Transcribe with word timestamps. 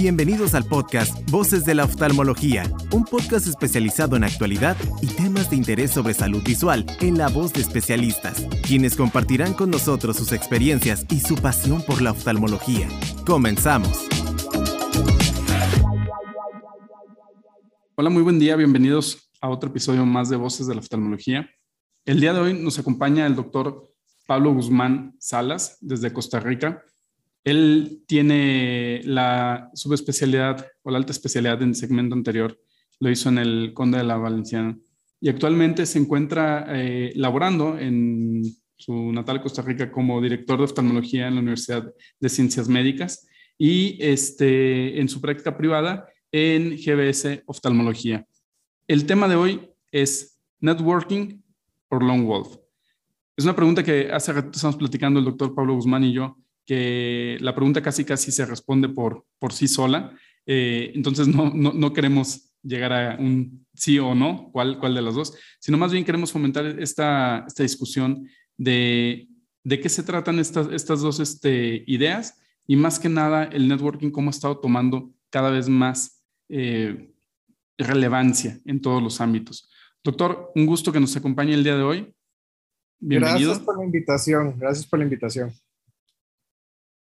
Bienvenidos 0.00 0.54
al 0.54 0.64
podcast 0.64 1.28
Voces 1.28 1.64
de 1.64 1.74
la 1.74 1.84
Oftalmología, 1.84 2.62
un 2.92 3.04
podcast 3.04 3.48
especializado 3.48 4.14
en 4.14 4.22
actualidad 4.22 4.76
y 5.02 5.08
temas 5.08 5.50
de 5.50 5.56
interés 5.56 5.90
sobre 5.90 6.14
salud 6.14 6.40
visual 6.44 6.86
en 7.00 7.18
la 7.18 7.28
voz 7.28 7.52
de 7.52 7.62
especialistas, 7.62 8.46
quienes 8.64 8.94
compartirán 8.94 9.54
con 9.54 9.72
nosotros 9.72 10.16
sus 10.16 10.30
experiencias 10.30 11.04
y 11.10 11.18
su 11.18 11.34
pasión 11.34 11.82
por 11.82 12.00
la 12.00 12.12
oftalmología. 12.12 12.88
Comenzamos. 13.26 14.06
Hola, 17.96 18.08
muy 18.08 18.22
buen 18.22 18.38
día, 18.38 18.54
bienvenidos 18.54 19.32
a 19.40 19.48
otro 19.48 19.68
episodio 19.70 20.06
más 20.06 20.30
de 20.30 20.36
Voces 20.36 20.68
de 20.68 20.76
la 20.76 20.80
Oftalmología. 20.80 21.50
El 22.04 22.20
día 22.20 22.32
de 22.32 22.38
hoy 22.38 22.54
nos 22.54 22.78
acompaña 22.78 23.26
el 23.26 23.34
doctor 23.34 23.92
Pablo 24.28 24.54
Guzmán 24.54 25.16
Salas 25.18 25.76
desde 25.80 26.12
Costa 26.12 26.38
Rica. 26.38 26.84
Él 27.44 28.02
tiene 28.06 29.00
la 29.04 29.70
subespecialidad 29.74 30.66
o 30.82 30.90
la 30.90 30.98
alta 30.98 31.12
especialidad 31.12 31.62
en 31.62 31.70
el 31.70 31.74
segmento 31.74 32.14
anterior, 32.14 32.58
lo 33.00 33.10
hizo 33.10 33.28
en 33.28 33.38
el 33.38 33.72
Conde 33.74 33.98
de 33.98 34.04
la 34.04 34.16
Valenciana 34.16 34.76
y 35.20 35.28
actualmente 35.28 35.86
se 35.86 35.98
encuentra 35.98 36.66
eh, 36.68 37.12
laborando 37.16 37.78
en 37.78 38.42
su 38.76 39.12
natal 39.12 39.42
Costa 39.42 39.62
Rica 39.62 39.90
como 39.90 40.20
director 40.20 40.58
de 40.58 40.64
oftalmología 40.64 41.26
en 41.26 41.34
la 41.34 41.40
Universidad 41.40 41.92
de 42.20 42.28
Ciencias 42.28 42.68
Médicas 42.68 43.26
y 43.56 43.98
este, 44.00 45.00
en 45.00 45.08
su 45.08 45.20
práctica 45.20 45.56
privada 45.56 46.08
en 46.30 46.76
GBS 46.76 47.42
Oftalmología. 47.46 48.26
El 48.86 49.06
tema 49.06 49.26
de 49.26 49.34
hoy 49.34 49.68
es 49.90 50.40
networking 50.60 51.42
por 51.88 52.04
Long 52.04 52.24
Wolf. 52.24 52.56
Es 53.36 53.44
una 53.44 53.56
pregunta 53.56 53.82
que 53.82 54.10
hace 54.12 54.32
rato 54.32 54.50
estamos 54.54 54.76
platicando 54.76 55.18
el 55.18 55.24
doctor 55.24 55.54
Pablo 55.54 55.74
Guzmán 55.74 56.04
y 56.04 56.12
yo, 56.12 56.36
que 56.68 57.38
la 57.40 57.54
pregunta 57.54 57.80
casi 57.80 58.04
casi 58.04 58.30
se 58.30 58.44
responde 58.44 58.90
por, 58.90 59.24
por 59.38 59.54
sí 59.54 59.66
sola. 59.66 60.14
Eh, 60.44 60.92
entonces 60.94 61.26
no, 61.26 61.50
no, 61.54 61.72
no, 61.72 61.92
queremos 61.94 62.52
llegar 62.62 62.92
a 62.92 63.16
un 63.18 63.66
sí 63.74 63.98
o 63.98 64.14
no, 64.14 64.50
cuál, 64.52 64.78
cuál 64.78 64.94
de 64.94 65.00
las 65.00 65.14
dos, 65.14 65.34
sino 65.60 65.78
más 65.78 65.92
bien 65.92 66.04
queremos 66.04 66.30
fomentar 66.30 66.66
esta, 66.78 67.44
esta 67.46 67.62
discusión 67.62 68.28
de, 68.58 69.28
de 69.64 69.80
qué 69.80 69.88
se 69.88 70.02
tratan 70.02 70.38
estas, 70.38 70.70
estas 70.70 71.00
dos 71.00 71.20
este, 71.20 71.84
ideas 71.86 72.38
y 72.66 72.76
más 72.76 72.98
que 72.98 73.08
nada 73.08 73.44
el 73.44 73.66
networking, 73.66 74.10
cómo 74.10 74.28
ha 74.28 74.30
estado 74.30 74.58
tomando 74.58 75.10
cada 75.30 75.48
vez 75.48 75.70
más 75.70 76.22
eh, 76.50 77.14
relevancia 77.78 78.60
en 78.66 78.82
todos 78.82 79.02
los 79.02 79.22
ámbitos. 79.22 79.70
Doctor, 80.04 80.52
un 80.54 80.66
gusto 80.66 80.92
que 80.92 81.00
nos 81.00 81.16
acompañe 81.16 81.54
el 81.54 81.64
día 81.64 81.76
de 81.76 81.82
hoy. 81.82 82.14
Bienvenido. 83.00 83.52
Gracias 83.52 83.64
por 83.64 83.78
la 83.78 83.84
invitación, 83.86 84.58
gracias 84.58 84.86
por 84.86 84.98
la 84.98 85.06
invitación. 85.06 85.54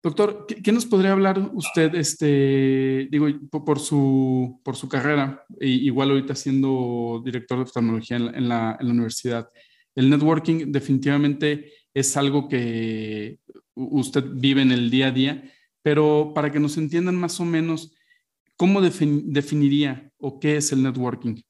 Doctor, 0.04 0.48
¿qué, 0.48 0.72
nos 0.72 0.88
podría 0.88 1.12
hablar 1.12 1.52
usted, 1.54 1.94
este, 1.94 3.08
digo, 3.12 3.28
por 3.52 3.80
su, 3.80 4.60
por 4.64 4.76
su 4.76 4.90
carrera, 4.90 5.46
igual 5.60 6.10
ahorita 6.10 6.34
siendo 6.34 7.22
director 7.24 7.60
de 7.60 7.64
oftalmología 7.66 8.18
en 8.18 8.50
la, 8.50 8.80
universidad? 8.82 9.52
El 9.94 10.10
networking 10.10 10.72
definitivamente 10.72 11.72
es 11.94 12.18
algo 12.18 12.50
que 12.50 13.38
usted 13.76 14.24
vive 14.34 14.64
en 14.64 14.72
el 14.72 14.90
día 14.90 15.08
a 15.08 15.12
día, 15.12 15.52
pero 15.84 16.32
para 16.34 16.52
que 16.52 16.60
nos 16.60 16.78
entiendan 16.78 17.16
más 17.16 17.40
o 17.40 17.46
menos, 17.46 17.94
¿cómo 18.58 18.82
definiría 18.82 20.12
o 20.18 20.40
qué 20.40 20.58
es 20.58 20.72
el 20.72 20.82
networking? 20.82 21.44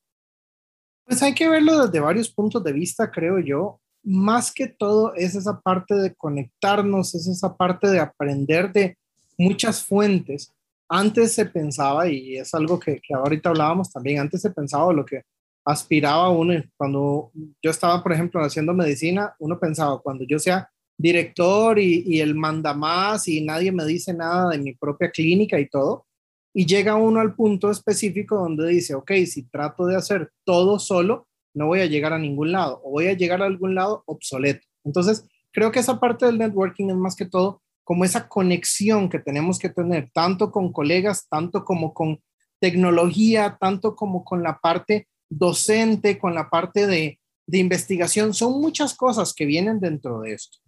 Pues 1.05 1.23
hay 1.23 1.33
que 1.33 1.47
verlo 1.47 1.85
desde 1.85 2.02
varios 2.02 2.29
puntos 2.29 2.61
de 2.66 2.73
vista, 2.73 3.11
creo 3.11 3.39
yo 3.39 3.79
más 4.03 4.52
que 4.52 4.67
todo 4.67 5.13
es 5.16 5.35
esa 5.35 5.59
parte 5.59 5.95
de 5.95 6.13
conectarnos, 6.13 7.13
es 7.16 7.27
esa 7.27 7.55
parte 7.55 7.88
de 7.88 7.99
aprender 7.99 8.71
de 8.71 8.97
muchas 9.38 9.83
fuentes. 9.83 10.53
Antes 10.89 11.33
se 11.33 11.45
pensaba, 11.45 12.07
y 12.07 12.38
es 12.38 12.53
algo 12.53 12.79
que, 12.79 12.99
que 12.99 13.13
ahorita 13.13 13.49
hablábamos 13.49 13.91
también, 13.91 14.19
antes 14.19 14.41
se 14.41 14.49
pensaba 14.49 14.91
lo 14.91 15.06
que 15.06 15.23
aspiraba 15.63 16.29
uno. 16.29 16.53
Cuando 16.75 17.31
yo 17.61 17.72
estaba, 17.72 18.01
por 18.03 18.11
ejemplo, 18.11 18.41
haciendo 18.41 18.73
medicina, 18.73 19.35
uno 19.40 19.59
pensaba, 19.59 20.00
cuando 20.00 20.25
yo 20.25 20.40
sea 20.40 20.69
director 20.97 21.79
y, 21.79 22.03
y 22.06 22.19
el 22.19 22.35
manda 22.35 22.73
más 22.73 23.28
y 23.28 23.41
nadie 23.41 23.72
me 23.72 23.85
dice 23.85 24.13
nada 24.13 24.50
de 24.50 24.59
mi 24.59 24.73
propia 24.73 25.09
clínica 25.09 25.59
y 25.59 25.69
todo, 25.69 26.06
y 26.53 26.66
llega 26.66 26.95
uno 26.95 27.22
al 27.22 27.34
punto 27.34 27.72
específico 27.72 28.35
donde 28.35 28.67
dice, 28.67 28.94
ok, 28.94 29.11
si 29.25 29.44
trato 29.44 29.85
de 29.85 29.95
hacer 29.95 30.31
todo 30.44 30.79
solo, 30.79 31.28
no 31.53 31.67
voy 31.67 31.81
a 31.81 31.85
llegar 31.85 32.13
a 32.13 32.19
ningún 32.19 32.51
lado 32.51 32.81
o 32.84 32.91
voy 32.91 33.07
a 33.07 33.13
llegar 33.13 33.41
a 33.41 33.45
algún 33.45 33.75
lado 33.75 34.03
obsoleto. 34.06 34.67
Entonces, 34.84 35.25
creo 35.51 35.72
que 35.72 35.79
esa 35.79 36.00
parte 36.00 36.25
del 36.25 36.38
networking 36.38 36.89
es 36.89 36.95
más 36.95 37.16
que 37.16 37.25
todo 37.25 37.62
como 37.84 38.06
esa 38.06 38.28
conexión 38.28 39.09
que 39.09 39.19
tenemos 39.19 39.59
que 39.59 39.69
tener 39.69 40.09
tanto 40.13 40.51
con 40.51 40.72
colegas, 40.72 41.28
tanto 41.28 41.66
como 41.66 41.94
con 41.94 42.22
tecnología, 42.59 43.57
tanto 43.59 43.95
como 43.95 44.23
con 44.23 44.44
la 44.44 44.59
parte 44.59 45.07
docente, 45.29 46.17
con 46.19 46.34
la 46.34 46.50
parte 46.50 46.88
de, 46.88 47.17
investigación. 47.53 48.34
Son 48.34 48.61
muchas 48.61 48.95
cosas 48.95 49.34
que 49.34 49.45
vienen 49.45 49.81
dentro 49.81 50.22
de 50.22 50.35
esto. 50.35 50.59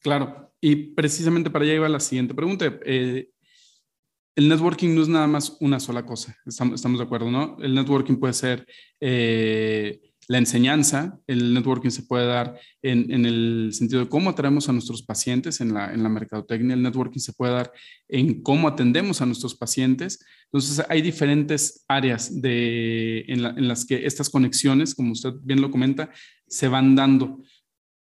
Claro, 0.00 0.50
y 0.60 0.74
precisamente 0.74 1.50
para 1.50 1.64
allá 1.64 1.74
iba 1.74 1.88
la 1.88 2.00
siguiente 2.00 2.34
pregunta. 2.34 2.80
Eh, 2.84 3.28
el 4.38 4.48
networking 4.48 4.94
no 4.94 5.02
es 5.02 5.08
nada 5.08 5.26
más 5.26 5.56
una 5.58 5.80
sola 5.80 6.06
cosa, 6.06 6.36
estamos, 6.46 6.80
de 6.80 7.02
acuerdo, 7.02 7.28
¿no? 7.28 7.56
El 7.60 7.74
networking 7.74 8.20
puede 8.20 8.34
ser 8.34 8.68
eh, 9.00 10.00
la 10.28 10.38
enseñanza, 10.38 11.18
el 11.26 11.52
networking 11.52 11.90
se 11.90 12.04
puede 12.04 12.28
dar 12.28 12.56
en, 12.80 13.26
el 13.26 13.70
sentido 13.72 14.00
de 14.00 14.08
cómo 14.08 14.30
atraemos 14.30 14.68
a 14.68 14.72
nuestros 14.72 15.02
pacientes 15.02 15.60
en 15.60 15.74
la, 15.74 15.92
en 15.92 16.04
la 16.04 16.08
mercadotecnia, 16.08 16.74
el 16.74 16.84
networking 16.84 17.18
se 17.18 17.32
puede 17.32 17.54
dar 17.54 17.72
en 18.06 18.40
cómo 18.44 18.68
atendemos 18.68 19.20
a 19.20 19.26
nuestros 19.26 19.56
pacientes. 19.56 20.24
Entonces, 20.44 20.86
hay 20.88 21.02
diferentes 21.02 21.84
áreas 21.88 22.40
de, 22.40 23.24
en, 23.26 23.44
en 23.44 23.66
las 23.66 23.84
que 23.84 24.06
estas 24.06 24.30
conexiones, 24.30 24.94
como 24.94 25.14
usted 25.14 25.32
bien 25.42 25.60
lo 25.60 25.72
comenta, 25.72 26.10
se 26.46 26.68
van 26.68 26.94
dando. 26.94 27.42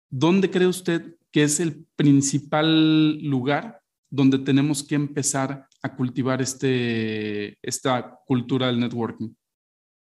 ¿Dónde 0.09 0.49
cree 0.49 0.67
usted 0.67 1.15
que 1.31 1.43
es 1.43 1.61
el 1.61 1.85
principal 1.95 3.19
lugar 3.19 3.83
donde 4.09 4.39
tenemos 4.39 4.83
que 4.83 4.95
empezar 4.95 5.69
a 5.83 5.95
cultivar 5.95 6.41
este, 6.41 7.59
esta 7.63 8.19
cultura 8.27 8.69
del 8.69 8.81
networking? 8.81 9.35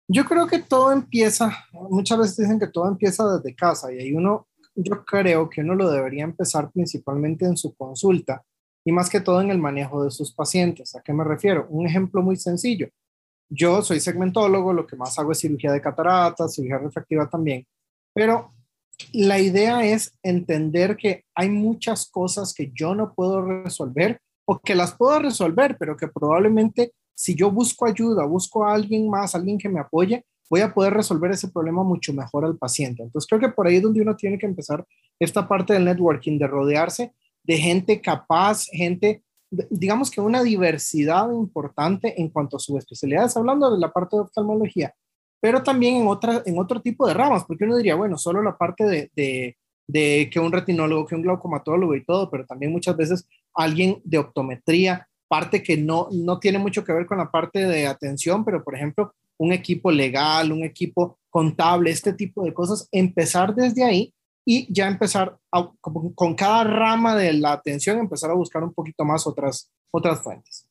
Yo 0.07 0.25
creo 0.25 0.47
que 0.47 0.59
todo 0.59 0.91
empieza, 0.91 1.55
muchas 1.71 2.17
veces 2.17 2.37
dicen 2.37 2.59
que 2.59 2.67
todo 2.67 2.87
empieza 2.87 3.37
desde 3.37 3.55
casa 3.55 3.93
y 3.93 3.99
ahí 3.99 4.13
uno, 4.13 4.47
yo 4.73 5.05
creo 5.05 5.47
que 5.49 5.61
uno 5.61 5.75
lo 5.75 5.91
debería 5.91 6.23
empezar 6.23 6.71
principalmente 6.71 7.45
en 7.45 7.55
su 7.55 7.75
consulta 7.75 8.43
y 8.83 8.91
más 8.91 9.09
que 9.09 9.21
todo 9.21 9.39
en 9.41 9.51
el 9.51 9.59
manejo 9.59 10.03
de 10.03 10.09
sus 10.09 10.33
pacientes. 10.33 10.95
¿A 10.95 11.01
qué 11.01 11.13
me 11.13 11.23
refiero? 11.23 11.67
Un 11.69 11.85
ejemplo 11.85 12.23
muy 12.23 12.37
sencillo. 12.37 12.89
Yo 13.49 13.83
soy 13.83 13.99
segmentólogo, 13.99 14.73
lo 14.73 14.87
que 14.87 14.95
más 14.95 15.17
hago 15.19 15.31
es 15.31 15.39
cirugía 15.39 15.71
de 15.71 15.81
cataratas, 15.81 16.55
cirugía 16.55 16.79
refractiva 16.79 17.29
también, 17.29 17.67
pero 18.13 18.53
la 19.13 19.39
idea 19.39 19.85
es 19.85 20.17
entender 20.23 20.97
que 20.97 21.25
hay 21.35 21.49
muchas 21.49 22.09
cosas 22.09 22.53
que 22.53 22.71
yo 22.73 22.95
no 22.95 23.13
puedo 23.13 23.41
resolver 23.41 24.19
o 24.51 24.59
que 24.59 24.73
las 24.73 24.95
puedo 24.95 25.19
resolver, 25.19 25.77
pero 25.77 25.95
que 25.95 26.07
probablemente 26.07 26.93
si 27.13 27.35
yo 27.35 27.51
busco 27.51 27.85
ayuda, 27.85 28.25
busco 28.25 28.65
a 28.65 28.73
alguien 28.73 29.07
más, 29.07 29.35
alguien 29.35 29.59
que 29.59 29.69
me 29.69 29.79
apoye, 29.79 30.25
voy 30.49 30.61
a 30.61 30.73
poder 30.73 30.93
resolver 30.93 31.29
ese 31.29 31.49
problema 31.49 31.83
mucho 31.83 32.13
mejor 32.13 32.45
al 32.45 32.57
paciente. 32.57 33.03
Entonces 33.03 33.27
creo 33.27 33.39
que 33.39 33.49
por 33.49 33.67
ahí 33.67 33.75
es 33.75 33.83
donde 33.83 34.01
uno 34.01 34.15
tiene 34.15 34.39
que 34.39 34.47
empezar 34.47 34.83
esta 35.19 35.47
parte 35.47 35.73
del 35.73 35.85
networking, 35.85 36.39
de 36.39 36.47
rodearse 36.47 37.13
de 37.43 37.57
gente 37.57 38.01
capaz, 38.01 38.65
gente, 38.71 39.23
digamos 39.69 40.09
que 40.09 40.19
una 40.19 40.41
diversidad 40.41 41.31
importante 41.31 42.19
en 42.19 42.29
cuanto 42.29 42.57
a 42.57 42.59
sus 42.59 42.77
especialidades, 42.77 43.37
hablando 43.37 43.71
de 43.71 43.79
la 43.79 43.91
parte 43.91 44.15
de 44.15 44.23
oftalmología, 44.23 44.95
pero 45.39 45.61
también 45.61 45.97
en, 45.97 46.07
otra, 46.07 46.41
en 46.45 46.57
otro 46.57 46.81
tipo 46.81 47.07
de 47.07 47.13
ramas, 47.13 47.45
porque 47.45 47.65
uno 47.65 47.77
diría, 47.77 47.95
bueno, 47.95 48.17
solo 48.17 48.41
la 48.41 48.57
parte 48.57 48.83
de, 48.83 49.11
de, 49.15 49.57
de 49.87 50.29
que 50.31 50.39
un 50.39 50.51
retinólogo, 50.51 51.05
que 51.05 51.15
un 51.15 51.21
glaucomatólogo 51.21 51.95
y 51.95 52.03
todo, 52.03 52.29
pero 52.29 52.45
también 52.45 52.71
muchas 52.71 52.95
veces 52.95 53.27
alguien 53.53 54.01
de 54.03 54.17
optometría, 54.17 55.07
parte 55.27 55.61
que 55.63 55.77
no, 55.77 56.07
no 56.11 56.39
tiene 56.39 56.59
mucho 56.59 56.83
que 56.83 56.93
ver 56.93 57.05
con 57.05 57.17
la 57.17 57.31
parte 57.31 57.65
de 57.65 57.87
atención, 57.87 58.43
pero 58.43 58.63
por 58.63 58.75
ejemplo, 58.75 59.13
un 59.37 59.53
equipo 59.53 59.91
legal, 59.91 60.51
un 60.51 60.63
equipo 60.63 61.19
contable, 61.29 61.91
este 61.91 62.13
tipo 62.13 62.43
de 62.43 62.53
cosas, 62.53 62.87
empezar 62.91 63.55
desde 63.55 63.83
ahí 63.83 64.13
y 64.45 64.71
ya 64.73 64.87
empezar 64.87 65.37
con, 66.15 66.35
cada 66.35 66.63
rama 66.63 67.15
de 67.15 67.33
la 67.33 67.53
atención, 67.53 67.99
empezar 67.99 68.31
a 68.31 68.35
buscar 68.35 68.63
un 68.63 68.73
poquito 68.73 69.05
más 69.05 69.25
otras, 69.27 69.71
otras 69.91 70.21
fuentes. 70.21 70.67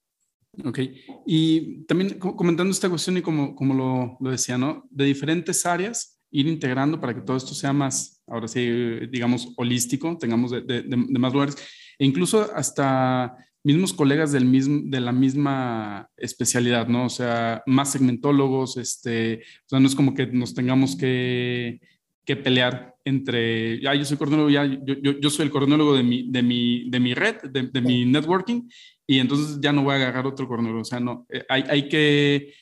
Ok, 0.64 0.80
y 1.24 1.84
también 1.84 2.18
comentando 2.18 2.72
esta 2.72 2.88
cuestión 2.88 3.16
y 3.16 3.22
como, 3.22 3.54
como 3.54 3.74
lo, 3.74 4.16
lo 4.20 4.30
decía, 4.30 4.58
¿no? 4.58 4.84
De 4.90 5.04
diferentes 5.04 5.64
áreas, 5.64 6.18
ir 6.32 6.48
integrando 6.48 7.00
para 7.00 7.14
que 7.14 7.20
todo 7.20 7.36
esto 7.36 7.54
sea 7.54 7.72
más, 7.72 8.20
ahora 8.26 8.48
sí, 8.48 8.68
digamos, 9.08 9.54
holístico, 9.56 10.18
tengamos 10.18 10.50
de, 10.50 10.62
de, 10.62 10.82
de 10.82 11.18
más 11.18 11.32
lugares. 11.32 11.56
E 11.98 12.06
incluso 12.06 12.50
hasta 12.54 13.36
mismos 13.64 13.92
colegas 13.92 14.32
del 14.32 14.44
mismo, 14.44 14.82
de 14.84 15.00
la 15.00 15.12
misma 15.12 16.08
especialidad, 16.16 16.88
¿no? 16.88 17.06
O 17.06 17.10
sea, 17.10 17.62
más 17.66 17.92
segmentólogos, 17.92 18.76
este, 18.76 19.42
o 19.66 19.68
sea, 19.68 19.80
no 19.80 19.86
es 19.86 19.94
como 19.94 20.14
que 20.14 20.26
nos 20.26 20.54
tengamos 20.54 20.96
que, 20.96 21.80
que 22.24 22.36
pelear 22.36 22.94
entre, 23.04 23.80
ya 23.80 23.94
yo 23.94 24.04
soy 24.04 24.16
coordinador, 24.16 24.50
ya 24.50 24.64
yo, 24.64 24.96
yo, 25.20 25.30
soy 25.30 25.46
el 25.46 25.50
coordinador 25.50 25.96
de 25.96 26.02
mi, 26.02 26.30
de 26.30 26.42
mi, 26.42 26.88
de 26.90 27.00
mi 27.00 27.14
red, 27.14 27.36
de, 27.50 27.80
mi 27.80 28.04
networking, 28.04 28.68
y 29.06 29.18
entonces 29.18 29.58
ya 29.60 29.72
no 29.72 29.82
voy 29.82 29.94
a 29.94 29.96
agarrar 29.96 30.26
otro 30.26 30.46
coordinador. 30.46 30.80
O 30.80 30.84
sea, 30.84 31.00
no, 31.00 31.26
eh, 31.30 31.44
hay, 31.48 31.64
hay 31.68 31.88
que 31.88 32.52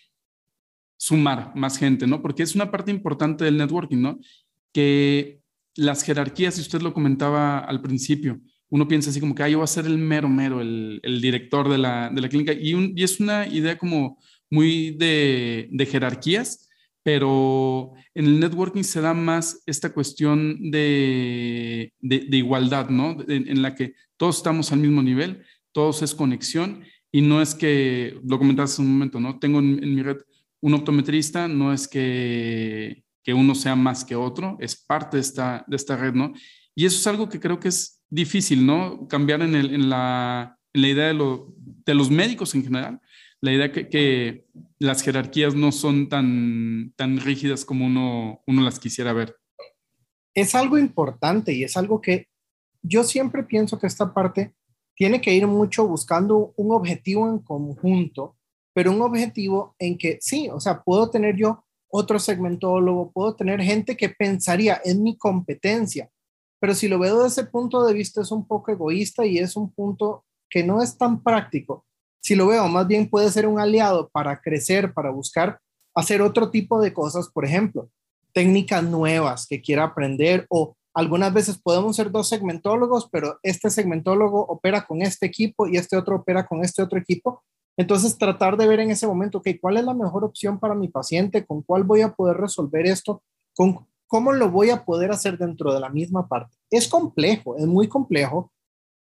sumar 0.96 1.52
más 1.54 1.78
gente, 1.78 2.06
¿no? 2.06 2.22
Porque 2.22 2.42
es 2.42 2.54
una 2.54 2.70
parte 2.70 2.90
importante 2.90 3.44
del 3.44 3.58
networking, 3.58 4.00
¿no? 4.00 4.18
Que 4.72 5.40
las 5.74 6.02
jerarquías, 6.02 6.58
y 6.58 6.62
usted 6.62 6.80
lo 6.80 6.94
comentaba 6.94 7.58
al 7.58 7.82
principio, 7.82 8.40
uno 8.70 8.88
piensa 8.88 9.10
así 9.10 9.20
como 9.20 9.34
que, 9.34 9.42
ah, 9.42 9.48
yo 9.48 9.58
voy 9.58 9.64
a 9.64 9.68
ser 9.68 9.86
el 9.86 9.98
mero, 9.98 10.28
mero, 10.28 10.60
el, 10.60 11.00
el 11.02 11.20
director 11.20 11.68
de 11.68 11.78
la, 11.78 12.10
de 12.10 12.20
la 12.20 12.28
clínica, 12.28 12.52
y, 12.52 12.74
un, 12.74 12.92
y, 12.96 13.04
es 13.04 13.20
una 13.20 13.46
idea 13.46 13.78
como 13.78 14.18
muy 14.50 14.90
de, 14.92 15.68
de 15.70 15.86
jerarquías, 15.86 16.68
pero 17.06 17.92
en 18.14 18.26
el 18.26 18.40
networking 18.40 18.82
se 18.82 19.00
da 19.00 19.14
más 19.14 19.62
esta 19.66 19.92
cuestión 19.92 20.72
de, 20.72 21.92
de, 22.00 22.36
igualdad, 22.36 22.88
¿no? 22.88 23.16
En, 23.28 23.62
la 23.62 23.76
que 23.76 23.94
todos 24.16 24.38
estamos 24.38 24.72
al 24.72 24.80
mismo 24.80 25.02
nivel, 25.02 25.44
todos 25.70 26.02
es 26.02 26.16
conexión 26.16 26.82
y 27.12 27.20
no 27.20 27.40
es 27.40 27.54
que, 27.54 28.18
lo 28.26 28.38
comentaste 28.38 28.82
un 28.82 28.92
momento, 28.92 29.20
¿no? 29.20 29.38
Tengo 29.38 29.60
en, 29.60 29.94
mi 29.94 30.02
red 30.02 30.16
un 30.60 30.74
optometrista, 30.74 31.46
no 31.46 31.72
es 31.72 31.86
que, 31.86 33.04
que, 33.22 33.32
uno 33.32 33.54
sea 33.54 33.76
más 33.76 34.04
que 34.04 34.16
otro, 34.16 34.56
es 34.58 34.74
parte 34.74 35.18
de 35.18 35.20
esta, 35.20 35.64
de 35.68 35.76
esta 35.76 35.96
red, 35.96 36.14
¿no? 36.14 36.32
Y 36.76 36.84
eso 36.84 36.98
es 36.98 37.06
algo 37.06 37.28
que 37.28 37.40
creo 37.40 37.58
que 37.58 37.68
es 37.68 38.02
difícil, 38.10 38.66
¿no? 38.66 39.08
Cambiar 39.08 39.40
en, 39.40 39.54
el, 39.54 39.74
en, 39.74 39.88
la, 39.88 40.58
la, 40.74 40.88
idea 40.88 41.06
de, 41.06 41.14
lo, 41.14 41.54
de 41.58 41.94
los 41.94 42.10
médicos 42.10 42.54
en 42.54 42.64
general, 42.64 43.00
la 43.40 43.52
idea 43.52 43.72
que, 43.72 43.88
que 43.88 44.44
las 44.78 45.02
jerarquías 45.02 45.54
no 45.54 45.72
son 45.72 46.10
tan, 46.10 46.92
tan 46.94 47.18
rígidas 47.18 47.64
como 47.64 47.86
uno, 47.86 48.42
uno 48.46 48.62
las 48.62 48.78
quisiera 48.78 49.14
ver. 49.14 49.34
Es 50.34 50.54
algo 50.54 50.76
importante 50.76 51.54
y 51.54 51.64
es 51.64 51.78
algo 51.78 52.02
que 52.02 52.28
yo 52.82 53.04
siempre 53.04 53.42
pienso 53.42 53.78
que 53.78 53.86
esta 53.86 54.12
parte 54.12 54.54
tiene 54.94 55.20
que 55.20 55.34
ir 55.34 55.46
mucho 55.46 55.88
buscando 55.88 56.52
un 56.56 56.72
objetivo 56.72 57.26
en 57.28 57.38
conjunto, 57.38 58.36
pero 58.74 58.92
un 58.92 59.00
objetivo 59.00 59.74
en 59.78 59.96
que 59.96 60.18
sí, 60.20 60.50
o 60.52 60.60
sea, 60.60 60.82
puedo 60.82 61.08
tener 61.08 61.36
yo 61.36 61.64
otro 61.88 62.18
segmentólogo, 62.18 63.12
puedo 63.12 63.34
tener 63.34 63.62
gente 63.62 63.96
que 63.96 64.10
pensaría 64.10 64.80
en 64.84 65.02
mi 65.02 65.16
competencia, 65.16 66.10
pero 66.58 66.74
si 66.74 66.88
lo 66.88 66.98
veo 66.98 67.22
desde 67.22 67.42
ese 67.42 67.50
punto 67.50 67.84
de 67.84 67.94
vista 67.94 68.20
es 68.20 68.30
un 68.30 68.46
poco 68.46 68.70
egoísta 68.70 69.24
y 69.26 69.38
es 69.38 69.56
un 69.56 69.70
punto 69.72 70.24
que 70.48 70.62
no 70.64 70.82
es 70.82 70.96
tan 70.96 71.22
práctico, 71.22 71.84
si 72.20 72.34
lo 72.34 72.46
veo, 72.48 72.66
más 72.68 72.86
bien 72.86 73.08
puede 73.08 73.30
ser 73.30 73.46
un 73.46 73.60
aliado 73.60 74.08
para 74.08 74.40
crecer, 74.40 74.92
para 74.92 75.10
buscar 75.10 75.60
hacer 75.94 76.22
otro 76.22 76.50
tipo 76.50 76.80
de 76.80 76.92
cosas, 76.92 77.28
por 77.28 77.44
ejemplo, 77.44 77.88
técnicas 78.32 78.82
nuevas 78.82 79.46
que 79.46 79.62
quiera 79.62 79.84
aprender 79.84 80.46
o 80.50 80.76
algunas 80.92 81.32
veces 81.32 81.58
podemos 81.58 81.94
ser 81.94 82.10
dos 82.10 82.28
segmentólogos, 82.28 83.08
pero 83.10 83.38
este 83.42 83.70
segmentólogo 83.70 84.40
opera 84.46 84.86
con 84.86 85.02
este 85.02 85.26
equipo 85.26 85.66
y 85.66 85.76
este 85.76 85.96
otro 85.96 86.16
opera 86.16 86.46
con 86.46 86.64
este 86.64 86.82
otro 86.82 86.98
equipo. 86.98 87.42
Entonces, 87.76 88.16
tratar 88.16 88.56
de 88.56 88.66
ver 88.66 88.80
en 88.80 88.90
ese 88.90 89.06
momento, 89.06 89.38
ok, 89.38 89.48
¿cuál 89.60 89.76
es 89.76 89.84
la 89.84 89.92
mejor 89.92 90.24
opción 90.24 90.58
para 90.58 90.74
mi 90.74 90.88
paciente? 90.88 91.44
¿Con 91.44 91.60
cuál 91.60 91.84
voy 91.84 92.00
a 92.00 92.14
poder 92.14 92.38
resolver 92.38 92.86
esto? 92.86 93.22
¿Con 93.54 93.86
cómo 94.06 94.32
lo 94.32 94.50
voy 94.50 94.70
a 94.70 94.84
poder 94.84 95.10
hacer 95.10 95.38
dentro 95.38 95.72
de 95.72 95.80
la 95.80 95.90
misma 95.90 96.28
parte? 96.28 96.56
Es 96.70 96.88
complejo, 96.88 97.56
es 97.56 97.66
muy 97.66 97.88
complejo, 97.88 98.52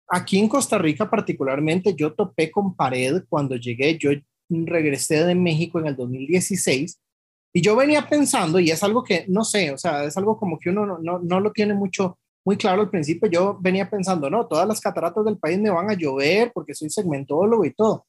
Aquí 0.09 0.39
en 0.39 0.49
Costa 0.49 0.79
Rica 0.79 1.09
particularmente 1.09 1.95
yo 1.95 2.13
topé 2.13 2.51
con 2.51 2.75
pared 2.75 3.25
cuando 3.29 3.57
llegué, 3.57 3.97
yo 3.99 4.11
regresé 4.49 5.25
de 5.25 5.35
México 5.35 5.79
en 5.81 5.87
el 5.87 5.97
2016 5.97 7.01
y 7.55 7.63
yo 7.63 7.75
venía 7.77 8.07
pensando, 8.09 8.59
y 8.59 8.71
es 8.71 8.83
algo 8.83 9.03
que 9.03 9.25
no 9.29 9.45
sé, 9.45 9.71
o 9.71 9.79
sea, 9.79 10.05
es 10.05 10.17
algo 10.17 10.37
como 10.37 10.59
que 10.59 10.71
uno 10.71 10.85
no, 10.85 10.99
no, 10.99 11.21
no 11.21 11.41
lo 11.41 11.53
tiene 11.53 11.73
mucho, 11.73 12.19
muy 12.45 12.57
claro 12.57 12.83
al 12.83 12.91
principio, 12.91 13.31
yo 13.31 13.57
venía 13.61 13.89
pensando, 13.89 14.29
no, 14.29 14.47
todas 14.47 14.67
las 14.69 14.81
cataratas 14.81 15.25
del 15.25 15.39
país 15.39 15.59
me 15.59 15.71
van 15.71 15.89
a 15.89 15.95
llover 15.95 16.51
porque 16.53 16.75
soy 16.75 16.91
segmentólogo 16.91 17.65
y 17.65 17.73
todo. 17.73 18.07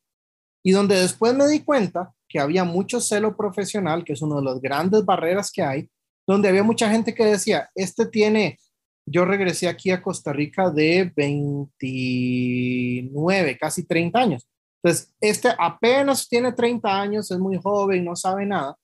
Y 0.64 0.72
donde 0.72 1.00
después 1.00 1.36
me 1.36 1.48
di 1.48 1.60
cuenta 1.60 2.12
que 2.28 2.40
había 2.40 2.64
mucho 2.64 3.00
celo 3.00 3.38
profesional, 3.38 4.04
que 4.04 4.14
es 4.14 4.22
una 4.24 4.38
de 4.38 4.42
las 4.42 4.60
grandes 4.60 5.06
barreras 5.06 5.52
que 5.52 5.62
hay, 5.62 5.90
donde 6.28 6.50
había 6.50 6.64
mucha 6.64 6.90
gente 6.90 7.14
que 7.14 7.26
decía, 7.26 7.70
este 7.76 8.06
tiene 8.06 8.58
yo 9.06 9.24
regresé 9.24 9.68
aquí 9.68 9.92
a 9.92 10.02
Costa 10.02 10.34
Rica 10.34 10.72
de 10.72 11.14
29, 11.16 13.58
casi 13.60 13.86
30 13.86 14.20
años. 14.20 14.48
Entonces, 14.84 15.14
este 15.22 15.50
apenas 15.58 16.28
tiene 16.28 16.52
30 16.54 17.02
años, 17.02 17.30
es 17.30 17.38
muy 17.38 17.60
joven, 17.62 18.04
no 18.04 18.16
sabe 18.16 18.46
nada. 18.46 18.76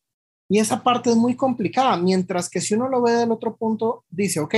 Y 0.49 0.59
esa 0.59 0.83
parte 0.83 1.09
es 1.09 1.15
muy 1.15 1.35
complicada, 1.35 1.97
mientras 1.97 2.49
que 2.49 2.61
si 2.61 2.75
uno 2.75 2.89
lo 2.89 3.01
ve 3.01 3.13
del 3.13 3.31
otro 3.31 3.55
punto, 3.55 4.03
dice, 4.09 4.41
ok, 4.41 4.55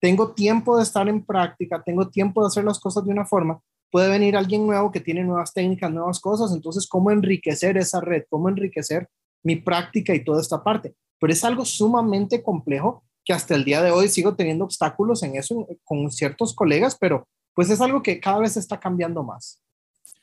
tengo 0.00 0.32
tiempo 0.32 0.76
de 0.76 0.82
estar 0.82 1.08
en 1.08 1.24
práctica, 1.24 1.82
tengo 1.84 2.08
tiempo 2.08 2.40
de 2.40 2.48
hacer 2.48 2.64
las 2.64 2.80
cosas 2.80 3.04
de 3.04 3.12
una 3.12 3.26
forma, 3.26 3.60
puede 3.90 4.08
venir 4.08 4.36
alguien 4.36 4.66
nuevo 4.66 4.90
que 4.90 5.00
tiene 5.00 5.22
nuevas 5.24 5.52
técnicas, 5.52 5.92
nuevas 5.92 6.20
cosas, 6.20 6.52
entonces, 6.52 6.88
¿cómo 6.88 7.10
enriquecer 7.10 7.76
esa 7.76 8.00
red? 8.00 8.24
¿Cómo 8.30 8.48
enriquecer 8.48 9.08
mi 9.44 9.56
práctica 9.56 10.14
y 10.14 10.24
toda 10.24 10.40
esta 10.40 10.64
parte? 10.64 10.94
Pero 11.18 11.32
es 11.32 11.44
algo 11.44 11.64
sumamente 11.64 12.42
complejo 12.42 13.04
que 13.24 13.32
hasta 13.32 13.54
el 13.54 13.64
día 13.64 13.82
de 13.82 13.90
hoy 13.90 14.08
sigo 14.08 14.36
teniendo 14.36 14.64
obstáculos 14.64 15.22
en 15.22 15.36
eso 15.36 15.66
con 15.84 16.10
ciertos 16.10 16.54
colegas, 16.54 16.96
pero 16.98 17.26
pues 17.54 17.70
es 17.70 17.80
algo 17.80 18.02
que 18.02 18.20
cada 18.20 18.38
vez 18.38 18.56
está 18.56 18.78
cambiando 18.78 19.22
más. 19.22 19.60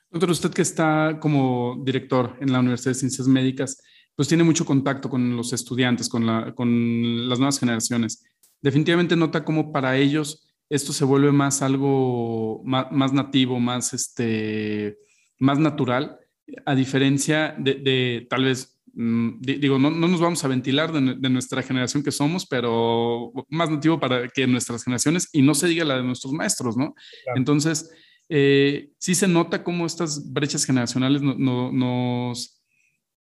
Doctor, 0.09 0.29
usted 0.29 0.51
que 0.51 0.61
está 0.61 1.17
como 1.19 1.81
director 1.83 2.37
en 2.39 2.51
la 2.51 2.59
Universidad 2.59 2.91
de 2.91 2.99
Ciencias 2.99 3.27
Médicas, 3.27 3.81
pues 4.15 4.27
tiene 4.27 4.43
mucho 4.43 4.65
contacto 4.65 5.09
con 5.09 5.35
los 5.35 5.51
estudiantes, 5.53 6.07
con, 6.07 6.25
la, 6.25 6.53
con 6.53 7.27
las 7.27 7.39
nuevas 7.39 7.59
generaciones. 7.59 8.23
Definitivamente 8.61 9.15
nota 9.15 9.43
cómo 9.43 9.71
para 9.71 9.97
ellos 9.97 10.47
esto 10.69 10.93
se 10.93 11.05
vuelve 11.05 11.31
más 11.31 11.61
algo 11.61 12.61
más, 12.63 13.13
nativo, 13.13 13.59
más, 13.59 13.93
este, 13.93 14.97
más 15.39 15.59
natural, 15.59 16.17
a 16.65 16.75
diferencia 16.75 17.55
de, 17.57 18.25
tal 18.29 18.45
vez 18.45 18.72
digo, 18.93 19.79
no, 19.79 19.89
no, 19.89 20.07
nos 20.07 20.21
vamos 20.21 20.43
a 20.45 20.47
ventilar 20.47 20.91
de, 20.91 21.29
nuestra 21.29 21.63
generación 21.63 22.03
que 22.03 22.11
somos, 22.11 22.45
pero 22.45 23.31
más 23.49 23.69
nativo 23.69 23.99
para 23.99 24.27
que 24.27 24.45
nuestras 24.45 24.83
generaciones 24.83 25.29
y 25.33 25.41
no 25.41 25.55
se 25.55 25.67
diga 25.67 25.83
la 25.83 25.97
de 25.97 26.03
nuestros 26.03 26.31
maestros, 26.31 26.77
¿no? 26.77 26.93
Entonces, 27.35 27.89
eh, 28.29 28.91
sí 28.99 29.15
se 29.15 29.27
nota 29.27 29.63
cómo 29.63 29.87
estas 29.87 30.31
brechas 30.31 30.65
generacionales 30.65 31.23
no, 31.23 31.71
nos, 31.71 32.61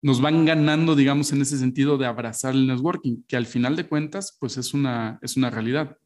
nos 0.03 0.21
van 0.21 0.45
ganando, 0.45 0.97
digamos, 0.97 1.33
en 1.33 1.43
ese 1.43 1.57
sentido 1.57 1.99
de 1.99 2.07
abrazar 2.07 2.55
el 2.55 2.67
networking, 2.67 3.23
que 3.29 3.37
al 3.37 3.47
final 3.47 3.77
de 3.77 3.87
cuentas, 3.87 4.37
pues 4.41 4.57
es 4.57 4.75
una, 4.75 5.21
es 5.23 5.37
una 5.37 5.51
realidad. 5.51 5.97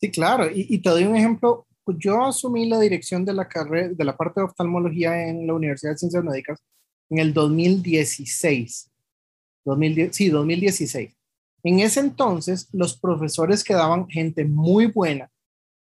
Sí, 0.00 0.10
claro, 0.10 0.50
y, 0.50 0.66
y 0.68 0.78
te 0.78 0.90
doy 0.90 1.04
un 1.04 1.16
ejemplo. 1.16 1.66
Yo 1.98 2.26
asumí 2.26 2.68
la 2.68 2.78
dirección 2.78 3.24
de 3.24 3.32
la 3.32 3.48
carrera, 3.48 3.88
de 3.88 4.04
la 4.04 4.14
parte 4.14 4.40
de 4.40 4.44
oftalmología 4.44 5.26
en 5.26 5.46
la 5.46 5.54
Universidad 5.54 5.92
de 5.92 5.98
Ciencias 5.98 6.22
Médicas 6.22 6.60
en 7.10 7.18
el 7.18 7.32
2016 7.32 8.87
sí, 10.12 10.28
2016. 10.28 11.16
En 11.64 11.80
ese 11.80 12.00
entonces, 12.00 12.68
los 12.72 12.96
profesores 12.96 13.64
quedaban 13.64 14.08
gente 14.08 14.44
muy 14.44 14.86
buena, 14.86 15.30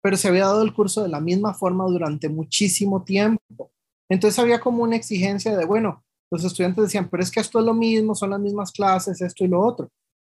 pero 0.02 0.18
se 0.18 0.28
había 0.28 0.46
dado 0.46 0.62
el 0.62 0.74
curso 0.74 1.04
de 1.04 1.10
la 1.10 1.20
misma 1.20 1.54
forma 1.54 1.86
durante 1.86 2.30
muchísimo 2.30 3.04
tiempo. 3.04 3.72
Entonces 4.10 4.38
había 4.40 4.60
como 4.60 4.84
una 4.84 4.96
exigencia 4.96 5.58
de, 5.58 5.66
bueno, 5.66 6.04
los 6.30 6.44
estudiantes 6.44 6.84
decían, 6.84 7.10
pero 7.10 7.24
es 7.24 7.32
que 7.32 7.40
esto 7.40 7.60
es 7.60 7.66
lo 7.66 7.74
mismo, 7.74 8.16
son 8.16 8.32
las 8.32 8.40
mismas 8.40 8.72
clases, 8.72 9.22
esto 9.22 9.44
y 9.44 9.48
lo 9.48 9.62
otro. 9.62 9.90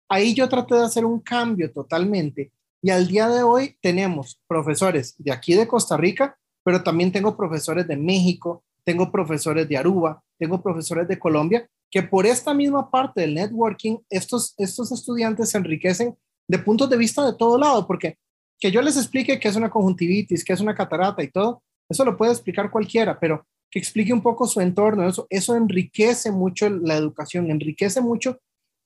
Ahí 0.10 0.34
yo 0.34 0.48
traté 0.48 0.76
de 0.76 0.84
hacer 0.84 1.04
un 1.04 1.20
cambio 1.20 1.72
totalmente 1.72 2.52
y 2.82 2.92
al 2.92 3.08
día 3.08 3.28
de 3.28 3.44
hoy 3.44 3.78
tenemos 3.82 4.40
profesores 4.48 5.16
de 5.18 5.32
aquí 5.32 5.56
de 5.56 5.68
Costa 5.68 5.98
Rica, 5.98 6.38
pero 6.64 6.84
también 6.84 7.12
tengo 7.12 7.36
profesores 7.36 7.88
de 7.88 7.98
México, 7.98 8.64
tengo 8.84 9.12
profesores 9.12 9.68
de 9.68 9.78
Aruba, 9.78 10.24
tengo 10.38 10.62
profesores 10.62 11.08
de 11.08 11.18
Colombia 11.18 11.68
que 11.96 12.04
por 12.04 12.26
esta 12.26 12.54
misma 12.54 12.92
parte 12.92 13.22
del 13.22 13.36
networking, 13.36 14.00
estos, 14.10 14.54
estos 14.58 14.92
estudiantes 14.92 15.52
se 15.52 15.58
enriquecen 15.58 16.14
de 16.46 16.60
puntos 16.60 16.90
de 16.90 16.98
vista 16.98 17.26
de 17.26 17.38
todo 17.38 17.58
lado, 17.58 17.88
porque 17.88 18.18
que 18.60 18.70
yo 18.70 18.82
les 18.82 18.98
explique 18.98 19.40
qué 19.40 19.48
es 19.48 19.56
una 19.56 19.70
conjuntivitis, 19.70 20.44
qué 20.44 20.52
es 20.52 20.60
una 20.60 20.76
catarata 20.76 21.24
y 21.24 21.32
todo, 21.32 21.64
eso 21.88 22.04
lo 22.04 22.18
puede 22.18 22.34
explicar 22.34 22.70
cualquiera, 22.70 23.18
pero 23.18 23.48
que 23.72 23.80
explique 23.80 24.12
un 24.12 24.22
poco 24.22 24.46
su 24.46 24.60
entorno, 24.60 25.08
eso, 25.08 25.26
eso 25.30 25.56
enriquece 25.56 26.34
mucho 26.34 26.70
la 26.70 26.98
educación, 26.98 27.50
enriquece 27.50 28.02
mucho 28.02 28.40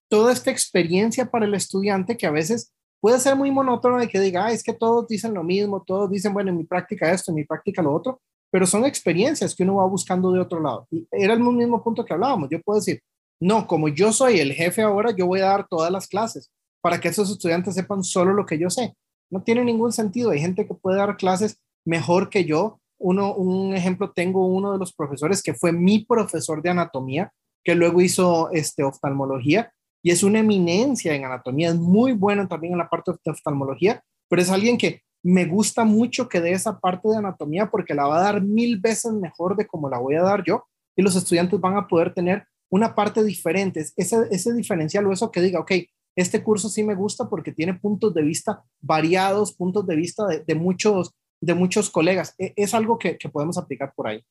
toda 0.08 0.32
esta 0.32 0.52
experiencia 0.52 1.32
para 1.32 1.48
el 1.48 1.56
estudiante 1.56 2.16
que 2.16 2.28
a 2.28 2.32
veces 2.32 2.76
puede 3.02 3.20
ser 3.20 3.36
muy 3.36 3.50
monótono 3.50 3.98
de 3.98 4.08
que 4.08 4.20
diga, 4.20 4.52
es 4.52 4.62
que 4.62 4.74
todos 4.74 5.08
dicen 5.08 5.34
lo 5.34 5.44
mismo, 5.44 5.82
todos 5.82 6.12
dicen, 6.12 6.32
bueno, 6.32 6.52
en 6.52 6.58
mi 6.58 6.64
práctica 6.64 7.12
esto, 7.12 7.32
en 7.32 7.38
mi 7.38 7.44
práctica 7.44 7.82
lo 7.82 7.92
otro, 7.92 8.22
pero 8.52 8.66
son 8.66 8.86
experiencias 8.86 9.56
que 9.56 9.64
uno 9.64 9.76
va 9.76 9.86
buscando 9.86 10.32
de 10.32 10.40
otro 10.40 10.62
lado. 10.62 10.88
Era 11.12 11.34
el 11.34 11.40
mismo 11.40 11.84
punto 11.84 12.06
que 12.06 12.14
hablábamos. 12.14 12.50
Yo 12.50 12.62
puedo 12.62 12.80
decir, 12.80 13.02
no, 13.40 13.68
como 13.68 13.88
yo 13.88 14.12
soy 14.12 14.40
el 14.40 14.54
jefe 14.54 14.82
ahora, 14.82 15.12
yo 15.16 15.28
voy 15.28 15.40
a 15.42 15.48
dar 15.48 15.68
todas 15.68 15.92
las 15.92 16.08
clases 16.08 16.52
para 16.82 17.00
que 17.00 17.10
esos 17.10 17.30
estudiantes 17.30 17.76
sepan 17.76 18.04
solo 18.04 18.34
lo 18.34 18.46
que 18.46 18.58
yo 18.58 18.70
sé. 18.70 18.96
No 19.30 19.44
tiene 19.44 19.64
ningún 19.64 19.92
sentido. 19.92 20.32
Hay 20.32 20.40
gente 20.40 20.68
que 20.68 20.74
puede 20.74 20.98
dar 20.98 21.18
clases 21.18 21.62
mejor 21.86 22.30
que 22.30 22.46
yo. 22.46 22.80
Uno, 22.98 23.34
un 23.34 23.74
ejemplo, 23.74 24.12
tengo 24.12 24.46
uno 24.46 24.74
de 24.74 24.80
los 24.80 24.94
profesores 24.94 25.42
que 25.42 25.54
fue 25.54 25.72
mi 25.72 26.04
profesor 26.06 26.62
de 26.62 26.70
anatomía, 26.70 27.32
que 27.64 27.76
luego 27.76 28.02
hizo 28.02 28.50
este, 28.52 28.84
oftalmología, 28.84 29.72
y 30.02 30.12
es 30.12 30.24
una 30.24 30.40
eminencia 30.40 31.14
en 31.14 31.26
anatomía, 31.26 31.70
es 31.70 31.76
muy 31.76 32.14
bueno 32.14 32.48
también 32.48 32.74
en 32.74 32.80
la 32.80 32.90
parte 32.90 33.12
de 33.12 33.32
oftalmología, 33.32 34.02
pero 34.30 34.42
es 34.42 34.50
alguien 34.50 34.78
que 34.78 35.02
me 35.24 35.46
gusta 35.46 35.84
mucho 35.84 36.30
que 36.30 36.42
dé 36.42 36.52
esa 36.52 36.80
parte 36.80 37.10
de 37.10 37.18
anatomía 37.18 37.70
porque 37.70 37.94
la 37.94 38.08
va 38.08 38.20
a 38.20 38.24
dar 38.24 38.42
mil 38.42 38.80
veces 38.80 39.12
mejor 39.14 39.56
de 39.56 39.68
como 39.68 39.90
la 39.90 40.00
voy 40.00 40.16
a 40.16 40.24
dar 40.24 40.44
yo 40.44 40.66
y 40.96 41.02
los 41.02 41.16
estudiantes 41.16 41.60
van 41.60 41.78
a 41.78 41.88
poder 41.88 42.14
tener 42.14 42.46
una 42.70 42.94
parte 42.96 43.24
diferente, 43.24 43.84
ese, 43.96 44.18
ese 44.32 44.54
diferencial 44.54 45.08
o 45.08 45.14
eso 45.14 45.32
que 45.32 45.42
diga, 45.42 45.60
ok, 45.60 45.72
este 46.16 46.44
curso 46.44 46.70
sí 46.70 46.84
me 46.84 46.96
gusta 46.96 47.30
porque 47.30 47.52
tiene 47.52 47.74
puntos 47.74 48.14
de 48.14 48.22
vista 48.22 48.64
variados, 48.82 49.54
puntos 49.54 49.88
de 49.88 49.96
vista 49.96 50.28
de, 50.28 50.56
muchos, 50.56 51.14
de 51.42 51.54
muchos 51.54 51.90
colegas. 51.90 52.36
E, 52.38 52.54
es 52.56 52.74
algo 52.74 53.00
que, 53.00 53.18
podemos 53.32 53.58
aplicar 53.58 53.94
por 53.96 54.08
ahí. 54.08 54.24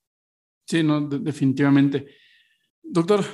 Sí, 0.66 0.82
no, 0.82 1.00
definitivamente. 1.00 2.06
Doctor, 2.82 3.24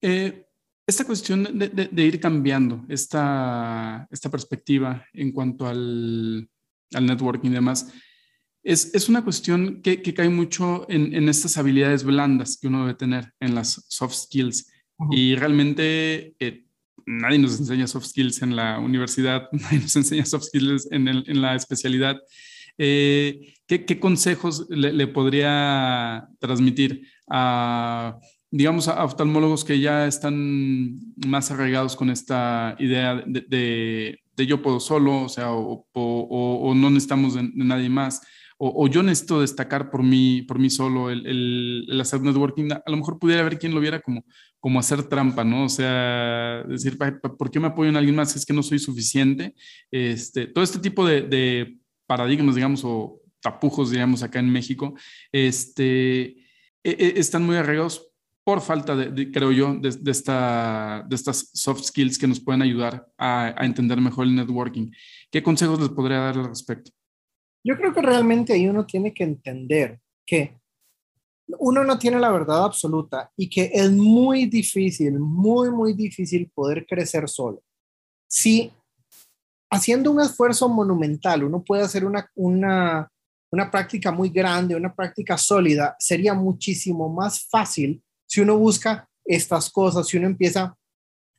eh, 0.00 0.46
esta 0.86 1.04
cuestión 1.04 1.58
de, 1.58 2.02
ir 2.02 2.20
cambiando 2.20 2.84
esta, 2.88 4.06
esta 4.10 4.30
perspectiva 4.30 5.06
en 5.14 5.32
cuanto 5.32 5.66
al, 5.66 6.50
al 6.94 7.06
networking 7.06 7.50
y 7.50 7.54
demás, 7.54 7.92
es, 8.62 8.94
es 8.94 9.08
una 9.08 9.24
cuestión 9.24 9.82
que, 9.82 10.02
que 10.02 10.14
cae 10.14 10.28
mucho 10.28 10.86
en, 10.88 11.14
en, 11.14 11.28
estas 11.28 11.58
habilidades 11.58 12.04
blandas 12.04 12.58
que 12.60 12.68
uno 12.68 12.82
debe 12.82 12.94
tener 12.94 13.32
en 13.40 13.54
las 13.54 13.84
soft 13.88 14.14
skills. 14.14 14.70
Y 15.10 15.34
realmente 15.34 16.36
eh, 16.38 16.64
nadie 17.06 17.38
nos 17.38 17.58
enseña 17.58 17.86
soft 17.86 18.06
skills 18.06 18.42
en 18.42 18.54
la 18.54 18.78
universidad, 18.78 19.48
nadie 19.52 19.80
nos 19.80 19.96
enseña 19.96 20.24
soft 20.24 20.44
skills 20.44 20.88
en, 20.92 21.08
el, 21.08 21.24
en 21.26 21.42
la 21.42 21.54
especialidad. 21.54 22.20
Eh, 22.78 23.54
¿qué, 23.66 23.84
¿qué, 23.84 23.98
consejos 23.98 24.66
le, 24.70 24.92
le, 24.92 25.06
podría 25.06 26.28
transmitir 26.38 27.06
a, 27.28 28.18
digamos, 28.50 28.88
a 28.88 29.04
oftalmólogos 29.04 29.64
que 29.64 29.78
ya 29.80 30.06
están 30.06 31.00
más 31.26 31.50
arraigados 31.50 31.96
con 31.96 32.10
esta 32.10 32.76
idea 32.78 33.22
de, 33.26 33.44
de, 33.48 34.21
de 34.36 34.46
yo 34.46 34.62
puedo 34.62 34.80
solo, 34.80 35.22
o 35.22 35.28
sea, 35.28 35.52
o, 35.52 35.86
o, 35.92 36.74
no 36.74 36.90
necesitamos 36.90 37.34
de, 37.34 37.50
nadie 37.54 37.88
más? 37.88 38.20
O, 38.58 38.86
yo 38.86 39.02
necesito 39.02 39.40
destacar 39.40 39.90
por 39.90 40.04
mí, 40.04 40.42
por 40.42 40.60
mí 40.60 40.70
solo 40.70 41.10
el, 41.10 41.26
el, 41.26 41.86
el, 41.90 42.00
hacer 42.00 42.20
networking, 42.20 42.70
a 42.70 42.90
lo 42.90 42.96
mejor 42.96 43.18
pudiera 43.18 43.40
haber 43.40 43.58
quien 43.58 43.74
lo 43.74 43.80
viera 43.80 44.00
como, 44.00 44.24
como 44.60 44.78
hacer 44.78 45.02
trampa, 45.02 45.42
¿no? 45.42 45.64
O 45.64 45.68
sea, 45.68 46.62
decir, 46.68 46.96
¿por 46.96 47.50
qué 47.50 47.58
me 47.58 47.66
apoyo 47.66 47.90
en 47.90 47.96
alguien 47.96 48.14
más? 48.14 48.36
Es 48.36 48.46
que 48.46 48.52
no 48.52 48.62
soy 48.62 48.78
suficiente. 48.78 49.56
Este, 49.90 50.46
todo 50.46 50.62
este 50.62 50.78
tipo 50.78 51.04
de, 51.04 51.22
de 51.22 51.78
paradigmas, 52.06 52.54
digamos, 52.54 52.82
o 52.84 53.20
tapujos, 53.40 53.90
digamos, 53.90 54.22
acá 54.22 54.38
en 54.38 54.50
México, 54.50 54.94
este, 55.32 56.22
e, 56.22 56.36
e, 56.84 57.14
están 57.16 57.42
muy 57.42 57.56
arraigados 57.56 58.11
por 58.44 58.60
falta 58.60 58.96
de, 58.96 59.30
creo 59.30 59.52
yo, 59.52 59.74
de, 59.74 59.90
de, 59.90 60.10
esta, 60.10 61.04
de 61.08 61.14
estas 61.14 61.50
soft 61.52 61.84
skills 61.84 62.18
que 62.18 62.26
nos 62.26 62.40
pueden 62.40 62.62
ayudar 62.62 63.06
a, 63.16 63.54
a, 63.56 63.64
entender 63.64 64.00
mejor 64.00 64.26
el 64.26 64.34
networking. 64.34 64.90
¿Qué 65.30 65.42
consejos 65.42 65.80
les 65.80 65.90
podría 65.90 66.18
dar 66.18 66.38
al 66.38 66.48
respecto? 66.48 66.90
Yo 67.64 67.76
creo 67.76 67.94
que 67.94 68.02
realmente 68.02 68.52
ahí 68.52 68.68
uno 68.68 68.84
tiene 68.84 69.14
que 69.14 69.22
entender 69.22 70.00
que 70.26 70.58
uno 71.58 71.84
no 71.84 71.98
tiene 71.98 72.18
la 72.18 72.30
verdad 72.30 72.64
absoluta 72.64 73.30
y 73.36 73.48
que 73.48 73.70
es 73.72 73.90
muy 73.90 74.46
difícil, 74.46 75.18
muy, 75.18 75.70
muy 75.70 75.92
difícil 75.92 76.50
poder 76.52 76.86
crecer 76.86 77.28
solo. 77.28 77.62
Si 78.28 78.72
haciendo 79.70 80.10
un 80.10 80.20
esfuerzo 80.20 80.68
monumental 80.68 81.44
uno 81.44 81.62
puede 81.62 81.82
hacer 81.82 82.04
una, 82.04 82.28
una, 82.34 83.10
una 83.50 83.70
práctica 83.70 84.10
muy 84.10 84.30
grande, 84.30 84.76
una 84.76 84.94
práctica 84.94 85.38
sólida, 85.38 85.96
sería 85.98 86.34
muchísimo 86.34 87.08
más 87.08 87.46
fácil 87.48 88.02
si 88.32 88.40
uno 88.40 88.56
busca 88.56 89.06
estas 89.26 89.70
cosas, 89.70 90.08
si 90.08 90.16
uno 90.16 90.26
empieza 90.26 90.74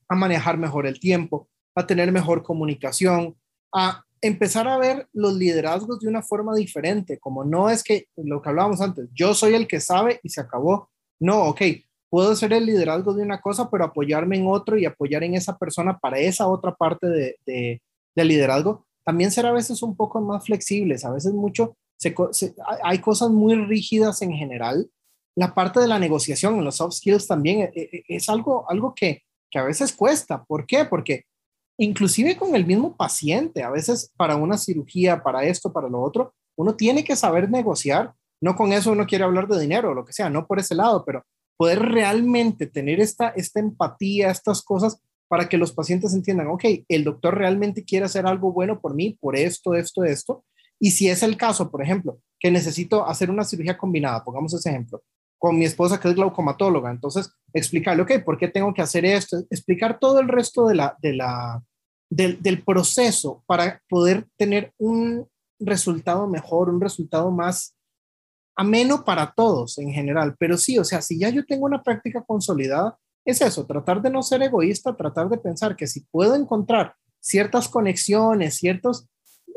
a 0.07 0.15
manejar 0.15 0.59
mejor 0.59 0.85
el 0.85 1.00
tiempo, 1.00 1.50
a 1.73 1.88
tener 1.88 2.12
mejor 2.12 2.43
comunicación, 2.43 3.35
a 3.73 4.05
empezar 4.21 4.67
a 4.67 4.77
ver 4.77 5.07
los 5.12 5.33
liderazgos 5.33 6.01
de 6.01 6.07
una 6.07 6.21
forma 6.21 6.55
diferente, 6.55 7.17
como 7.17 7.43
no 7.43 7.71
es 7.71 7.83
que 7.83 8.05
lo 8.15 8.43
que 8.43 8.50
hablábamos 8.50 8.79
antes, 8.79 9.09
yo 9.12 9.33
soy 9.33 9.55
el 9.55 9.67
que 9.67 9.79
sabe 9.79 10.19
y 10.21 10.29
se 10.29 10.41
acabó. 10.41 10.91
No, 11.19 11.45
ok, 11.45 11.62
puedo 12.12 12.35
ser 12.35 12.53
el 12.53 12.67
liderazgo 12.67 13.15
de 13.15 13.23
una 13.23 13.41
cosa, 13.41 13.71
pero 13.71 13.85
apoyarme 13.85 14.38
en 14.38 14.45
otro 14.45 14.77
y 14.77 14.85
apoyar 14.85 15.23
en 15.23 15.33
esa 15.33 15.57
persona 15.57 15.97
para 15.97 16.19
esa 16.19 16.47
otra 16.47 16.75
parte 16.75 17.07
de, 17.07 17.38
de, 17.43 18.23
liderazgo. 18.23 18.85
También 19.03 19.31
ser 19.31 19.47
a 19.47 19.51
veces 19.51 19.81
un 19.81 19.95
poco 19.95 20.21
más 20.21 20.45
flexibles, 20.45 21.05
a 21.05 21.12
veces 21.12 21.33
mucho, 21.33 21.75
hay 22.83 23.00
cosas 23.00 23.31
muy 23.31 23.55
rígidas 23.55 24.21
en 24.21 24.33
general. 24.33 24.91
La 25.35 25.53
parte 25.53 25.79
de 25.79 25.87
la 25.87 25.99
negociación 25.99 26.55
en 26.55 26.65
los 26.65 26.77
soft 26.77 26.95
skills 26.95 27.27
también 27.27 27.61
es, 27.61 27.75
e, 27.75 27.89
e, 27.97 28.03
es 28.07 28.29
algo, 28.29 28.69
algo 28.69 28.93
que, 28.95 29.23
que 29.49 29.59
a 29.59 29.63
veces 29.63 29.93
cuesta. 29.93 30.43
¿Por 30.43 30.65
qué? 30.65 30.85
Porque 30.85 31.25
inclusive 31.77 32.37
con 32.37 32.55
el 32.55 32.65
mismo 32.65 32.95
paciente, 32.95 33.63
a 33.63 33.69
veces 33.69 34.11
para 34.15 34.35
una 34.35 34.57
cirugía, 34.57 35.23
para 35.23 35.43
esto, 35.45 35.73
para 35.73 35.89
lo 35.89 36.01
otro, 36.01 36.33
uno 36.55 36.75
tiene 36.75 37.03
que 37.03 37.15
saber 37.15 37.49
negociar, 37.49 38.13
no 38.41 38.55
con 38.55 38.73
eso 38.73 38.91
uno 38.91 39.05
quiere 39.05 39.23
hablar 39.23 39.47
de 39.47 39.59
dinero 39.59 39.91
o 39.91 39.93
lo 39.93 40.05
que 40.05 40.13
sea, 40.13 40.29
no 40.29 40.45
por 40.45 40.59
ese 40.59 40.75
lado, 40.75 41.03
pero 41.05 41.25
poder 41.57 41.79
realmente 41.79 42.67
tener 42.67 42.99
esta, 42.99 43.29
esta 43.29 43.59
empatía, 43.59 44.29
estas 44.29 44.61
cosas 44.61 44.99
para 45.27 45.49
que 45.49 45.57
los 45.57 45.71
pacientes 45.71 46.13
entiendan, 46.13 46.47
ok, 46.47 46.63
el 46.87 47.03
doctor 47.03 47.35
realmente 47.35 47.83
quiere 47.83 48.05
hacer 48.05 48.27
algo 48.27 48.51
bueno 48.51 48.79
por 48.79 48.93
mí, 48.93 49.17
por 49.19 49.35
esto, 49.35 49.73
esto, 49.73 50.03
esto. 50.03 50.43
Y 50.79 50.91
si 50.91 51.09
es 51.09 51.23
el 51.23 51.37
caso, 51.37 51.71
por 51.71 51.81
ejemplo, 51.81 52.19
que 52.39 52.51
necesito 52.51 53.07
hacer 53.07 53.31
una 53.31 53.43
cirugía 53.43 53.77
combinada, 53.77 54.23
pongamos 54.23 54.53
ese 54.53 54.69
ejemplo, 54.69 55.01
con 55.43 55.59
mi 55.59 55.65
esposa 55.65 56.00
que 56.00 56.07
es 56.07 56.15
glaucomatóloga. 56.15 56.89
Entonces, 56.89 57.29
explicarle, 57.51 58.03
ok, 58.03 58.23
¿por 58.23 58.38
qué 58.38 58.47
tengo 58.47 58.73
que 58.73 58.81
hacer 58.81 59.03
esto? 59.03 59.43
Explicar 59.50 60.00
todo 60.00 60.21
el 60.21 60.29
resto 60.29 60.65
de 60.67 60.75
la, 60.75 60.95
de 61.01 61.12
la, 61.12 61.62
del, 62.09 62.41
del 62.41 62.63
proceso 62.63 63.43
para 63.45 63.81
poder 63.89 64.25
tener 64.38 64.71
un 64.77 65.27
resultado 65.59 66.29
mejor, 66.29 66.69
un 66.69 66.79
resultado 66.79 67.29
más 67.29 67.75
ameno 68.55 69.03
para 69.03 69.33
todos 69.35 69.77
en 69.79 69.91
general. 69.91 70.33
Pero 70.39 70.55
sí, 70.55 70.79
o 70.79 70.85
sea, 70.85 71.01
si 71.01 71.19
ya 71.19 71.27
yo 71.27 71.45
tengo 71.45 71.65
una 71.65 71.83
práctica 71.83 72.23
consolidada, 72.25 72.97
es 73.25 73.41
eso, 73.41 73.65
tratar 73.65 74.01
de 74.01 74.12
no 74.12 74.23
ser 74.23 74.43
egoísta, 74.43 74.95
tratar 74.95 75.27
de 75.27 75.39
pensar 75.39 75.75
que 75.75 75.88
si 75.88 76.05
puedo 76.09 76.35
encontrar 76.35 76.95
ciertas 77.19 77.67
conexiones, 77.67 78.55
ciertos, 78.55 79.09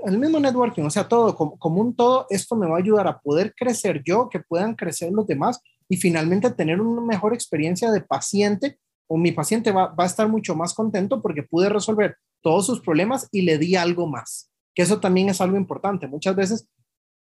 el 0.04 0.18
mismo 0.18 0.40
networking, 0.40 0.82
o 0.82 0.90
sea, 0.90 1.06
todo 1.06 1.36
como, 1.36 1.56
como, 1.60 1.80
un 1.80 1.94
todo, 1.94 2.26
esto 2.28 2.56
me 2.56 2.66
va 2.66 2.74
a 2.74 2.80
ayudar 2.80 3.06
a 3.06 3.20
poder 3.20 3.54
crecer 3.56 4.02
yo, 4.04 4.28
que 4.28 4.40
puedan 4.40 4.74
crecer 4.74 5.12
los 5.12 5.28
demás 5.28 5.60
y 5.88 5.96
finalmente 5.96 6.50
tener 6.50 6.80
una 6.80 7.02
mejor 7.02 7.34
experiencia 7.34 7.90
de 7.90 8.00
paciente 8.00 8.78
o 9.08 9.16
mi 9.16 9.32
paciente 9.32 9.70
va, 9.70 9.86
va, 9.88 10.04
a 10.04 10.08
estar 10.08 10.28
mucho 10.28 10.54
más 10.56 10.74
contento 10.74 11.22
porque 11.22 11.42
pude 11.42 11.68
resolver 11.68 12.16
todos 12.42 12.66
sus 12.66 12.80
problemas 12.80 13.28
y 13.30 13.42
le 13.42 13.58
di 13.58 13.76
algo 13.76 14.06
más, 14.06 14.50
que 14.74 14.82
eso 14.82 15.00
también 15.00 15.28
es 15.28 15.40
algo 15.40 15.56
importante. 15.56 16.06
Muchas 16.06 16.34
veces 16.34 16.68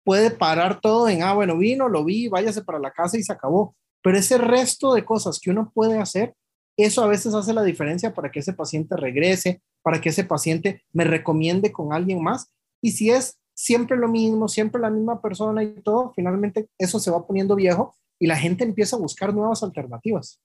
puede 0.04 0.30
parar 0.30 0.80
todo 0.80 1.08
en, 1.08 1.22
ah, 1.22 1.34
bueno, 1.34 1.56
vino, 1.56 1.88
lo 1.88 2.04
vi, 2.04 2.28
váyase 2.28 2.62
para 2.62 2.78
la 2.78 2.90
casa 2.90 3.18
y 3.18 3.22
se 3.22 3.32
acabó. 3.32 3.74
Pero 4.02 4.18
ese 4.18 4.38
resto 4.38 4.94
de 4.94 5.04
cosas 5.04 5.38
que 5.40 5.50
uno 5.50 5.70
puede 5.74 5.98
hacer, 5.98 6.34
eso 6.76 7.02
a 7.02 7.06
veces 7.06 7.34
hace 7.34 7.52
la 7.52 7.62
diferencia 7.62 8.14
para 8.14 8.30
que 8.30 8.40
ese 8.40 8.52
paciente 8.52 8.96
regrese, 8.96 9.62
para 9.82 10.00
que 10.00 10.08
ese 10.08 10.24
paciente 10.24 10.82
me 10.92 11.04
recomiende 11.04 11.72
con 11.72 11.92
alguien 11.92 12.22
más. 12.22 12.50
Y 12.80 12.92
si 12.92 13.10
es 13.10 13.38
siempre 13.54 13.96
lo 13.98 14.08
mismo, 14.08 14.48
siempre 14.48 14.80
la 14.80 14.90
misma 14.90 15.20
persona 15.20 15.62
y 15.62 15.74
todo, 15.82 16.12
finalmente 16.14 16.68
eso 16.78 16.98
se 16.98 17.10
va 17.10 17.26
poniendo 17.26 17.54
viejo 17.54 17.94
y 18.20 18.26
la 18.26 18.36
gente 18.36 18.62
empieza 18.62 18.94
a 18.94 19.00
buscar 19.00 19.34
nuevas 19.34 19.62
alternativas. 19.64 20.40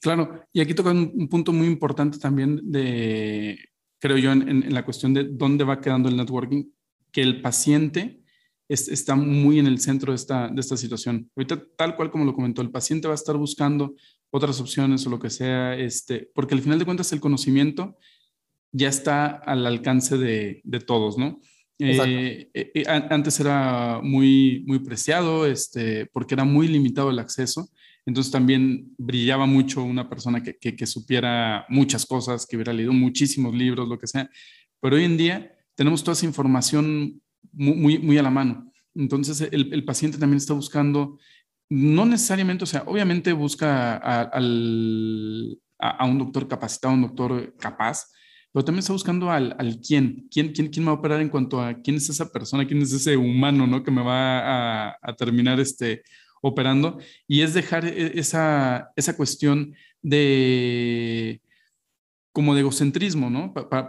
Claro, 0.00 0.44
y 0.52 0.60
aquí 0.60 0.72
toca 0.72 0.92
un, 0.92 1.28
punto 1.28 1.52
muy 1.52 1.66
importante 1.66 2.18
también 2.18 2.60
de, 2.62 3.58
creo 3.98 4.16
yo, 4.16 4.32
en, 4.32 4.72
la 4.72 4.84
cuestión 4.84 5.12
de 5.12 5.24
dónde 5.24 5.64
va 5.64 5.80
quedando 5.80 6.08
el 6.08 6.16
networking, 6.16 6.64
que 7.12 7.20
el 7.20 7.42
paciente 7.42 8.22
está 8.68 9.16
muy 9.16 9.58
en 9.58 9.66
el 9.66 9.80
centro 9.80 10.12
de 10.12 10.16
esta, 10.16 10.48
de 10.48 10.60
esta 10.60 10.76
situación. 10.76 11.28
Ahorita, 11.36 11.60
tal 11.76 11.96
cual 11.96 12.10
como 12.10 12.24
lo 12.24 12.32
comentó, 12.32 12.62
el 12.62 12.70
paciente 12.70 13.08
va 13.08 13.14
a 13.14 13.16
estar 13.16 13.36
buscando 13.36 13.94
otras 14.30 14.60
opciones 14.60 15.04
o 15.06 15.10
lo 15.10 15.18
que 15.18 15.28
sea, 15.28 15.74
este, 15.74 16.30
porque 16.34 16.54
al 16.54 16.62
final 16.62 16.78
de 16.78 16.84
cuentas 16.84 17.12
el 17.12 17.20
conocimiento 17.20 17.98
ya 18.72 18.88
está 18.88 19.26
al 19.26 19.66
alcance 19.66 20.16
de, 20.16 20.60
de 20.62 20.80
todos, 20.80 21.18
¿no? 21.18 21.40
Eh, 21.80 22.50
eh, 22.52 22.72
eh 22.74 22.84
antes 22.86 23.40
era 23.40 24.00
muy, 24.02 24.62
muy 24.66 24.80
preciado, 24.80 25.46
este, 25.46 26.06
porque 26.06 26.34
era 26.34 26.44
muy 26.44 26.68
limitado 26.68 27.10
el 27.10 27.18
acceso. 27.18 27.70
Entonces 28.06 28.32
también 28.32 28.92
brillaba 28.98 29.46
mucho 29.46 29.82
una 29.82 30.08
persona 30.08 30.42
que, 30.42 30.56
que, 30.58 30.86
supiera 30.86 31.64
muchas 31.68 32.06
cosas, 32.06 32.46
que 32.46 32.56
hubiera 32.56 32.72
leído 32.72 32.92
muchísimos 32.92 33.54
libros, 33.54 33.88
lo 33.88 33.98
que 33.98 34.06
sea. 34.06 34.30
Pero 34.80 34.96
hoy 34.96 35.04
en 35.04 35.16
día 35.16 35.54
tenemos 35.74 36.02
toda 36.02 36.14
esa 36.14 36.26
información 36.26 37.20
muy, 37.52 37.98
muy, 37.98 38.18
a 38.18 38.22
la 38.22 38.30
mano. 38.30 38.70
Entonces 38.94 39.40
el, 39.40 39.72
el, 39.72 39.84
paciente 39.84 40.18
también 40.18 40.38
está 40.38 40.54
buscando, 40.54 41.18
no 41.68 42.04
necesariamente, 42.04 42.64
o 42.64 42.66
sea, 42.66 42.82
obviamente 42.86 43.32
busca 43.32 43.96
a, 43.96 44.22
al, 44.22 45.58
a, 45.78 45.90
a 45.90 46.06
un 46.06 46.18
doctor 46.18 46.48
capacitado, 46.48 46.94
un 46.94 47.02
doctor 47.02 47.54
capaz, 47.58 48.06
pero 48.52 48.64
también 48.64 48.80
está 48.80 48.92
buscando 48.92 49.30
al, 49.30 49.54
al 49.58 49.80
quién, 49.80 50.28
quién, 50.30 50.52
quién, 50.52 50.68
quién 50.68 50.84
me 50.84 50.90
va 50.90 50.96
a 50.96 51.00
operar 51.00 51.20
en 51.20 51.28
cuanto 51.28 51.60
a 51.60 51.74
quién 51.74 51.96
es 51.96 52.08
esa 52.08 52.30
persona, 52.30 52.66
quién 52.66 52.82
es 52.82 52.92
ese 52.92 53.16
humano, 53.16 53.66
¿no? 53.66 53.82
Que 53.82 53.90
me 53.90 54.02
va 54.02 54.88
a, 54.88 54.96
a 55.00 55.16
terminar 55.16 55.60
este, 55.60 56.02
operando. 56.42 56.98
Y 57.26 57.42
es 57.42 57.54
dejar 57.54 57.84
e, 57.84 58.18
esa, 58.18 58.92
esa 58.96 59.16
cuestión 59.16 59.74
de, 60.02 61.40
como 62.32 62.54
de 62.54 62.60
egocentrismo, 62.60 63.30
¿no? 63.30 63.52
para, 63.52 63.88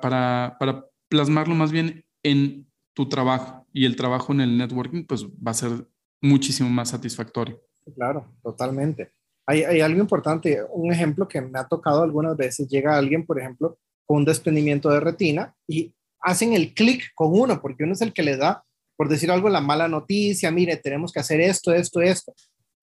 para 0.59 0.85
plasmarlo 1.07 1.55
más 1.55 1.71
bien 1.71 2.05
en 2.23 2.67
tu 2.93 3.07
trabajo 3.09 3.65
y 3.73 3.85
el 3.85 3.95
trabajo 3.95 4.33
en 4.33 4.41
el 4.41 4.57
networking, 4.57 5.05
pues 5.05 5.25
va 5.25 5.51
a 5.51 5.55
ser 5.55 5.87
muchísimo 6.21 6.69
más 6.69 6.89
satisfactorio. 6.89 7.61
Claro, 7.95 8.27
totalmente. 8.43 9.11
Hay, 9.45 9.63
hay, 9.63 9.81
algo 9.81 9.99
importante, 9.99 10.59
un 10.71 10.91
ejemplo 10.91 11.27
que 11.27 11.41
me 11.41 11.59
ha 11.59 11.67
tocado 11.67 12.03
algunas 12.03 12.37
veces, 12.37 12.69
llega 12.69 12.97
alguien, 12.97 13.25
por 13.25 13.39
ejemplo, 13.39 13.77
un 14.13 14.25
desprendimiento 14.25 14.89
de 14.89 14.99
retina 14.99 15.55
y 15.67 15.93
hacen 16.21 16.53
el 16.53 16.73
clic 16.73 17.11
con 17.15 17.29
uno, 17.31 17.61
porque 17.61 17.83
uno 17.83 17.93
es 17.93 18.01
el 18.01 18.13
que 18.13 18.23
le 18.23 18.37
da, 18.37 18.63
por 18.95 19.09
decir 19.09 19.31
algo, 19.31 19.49
la 19.49 19.61
mala 19.61 19.87
noticia, 19.87 20.51
mire, 20.51 20.77
tenemos 20.77 21.11
que 21.11 21.19
hacer 21.19 21.41
esto, 21.41 21.73
esto, 21.73 22.01
esto. 22.01 22.33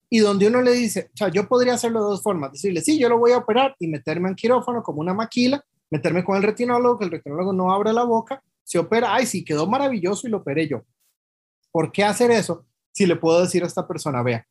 Y 0.09 0.19
donde 0.19 0.47
uno 0.47 0.61
le 0.61 0.71
dice, 0.71 1.09
o 1.13 1.17
sea, 1.17 1.29
yo 1.29 1.47
podría 1.47 1.75
hacerlo 1.75 2.01
de 2.03 2.09
dos 2.09 2.23
formas, 2.23 2.51
decirle, 2.51 2.81
sí, 2.81 2.99
yo 2.99 3.09
lo 3.09 3.17
voy 3.17 3.31
a 3.31 3.37
operar 3.37 3.75
y 3.79 3.87
meterme 3.87 4.29
en 4.29 4.35
quirófano 4.35 4.83
como 4.83 5.01
una 5.01 5.13
maquila, 5.13 5.63
meterme 5.89 6.23
con 6.23 6.35
el 6.35 6.43
retinólogo, 6.43 6.97
que 6.97 7.05
el 7.05 7.11
retinólogo 7.11 7.53
no 7.53 7.71
abra 7.71 7.93
la 7.93 8.03
boca, 8.03 8.43
se 8.63 8.79
opera, 8.79 9.13
ay, 9.13 9.25
sí, 9.25 9.43
quedó 9.43 9.67
maravilloso 9.67 10.27
y 10.27 10.31
lo 10.31 10.37
operé 10.37 10.67
yo. 10.67 10.83
¿Por 11.71 11.91
qué 11.91 12.03
hacer 12.03 12.31
eso 12.31 12.65
si 12.91 13.05
le 13.05 13.15
puedo 13.15 13.41
decir 13.41 13.63
a 13.63 13.67
esta 13.67 13.87
persona, 13.87 14.21
vea, 14.23 14.45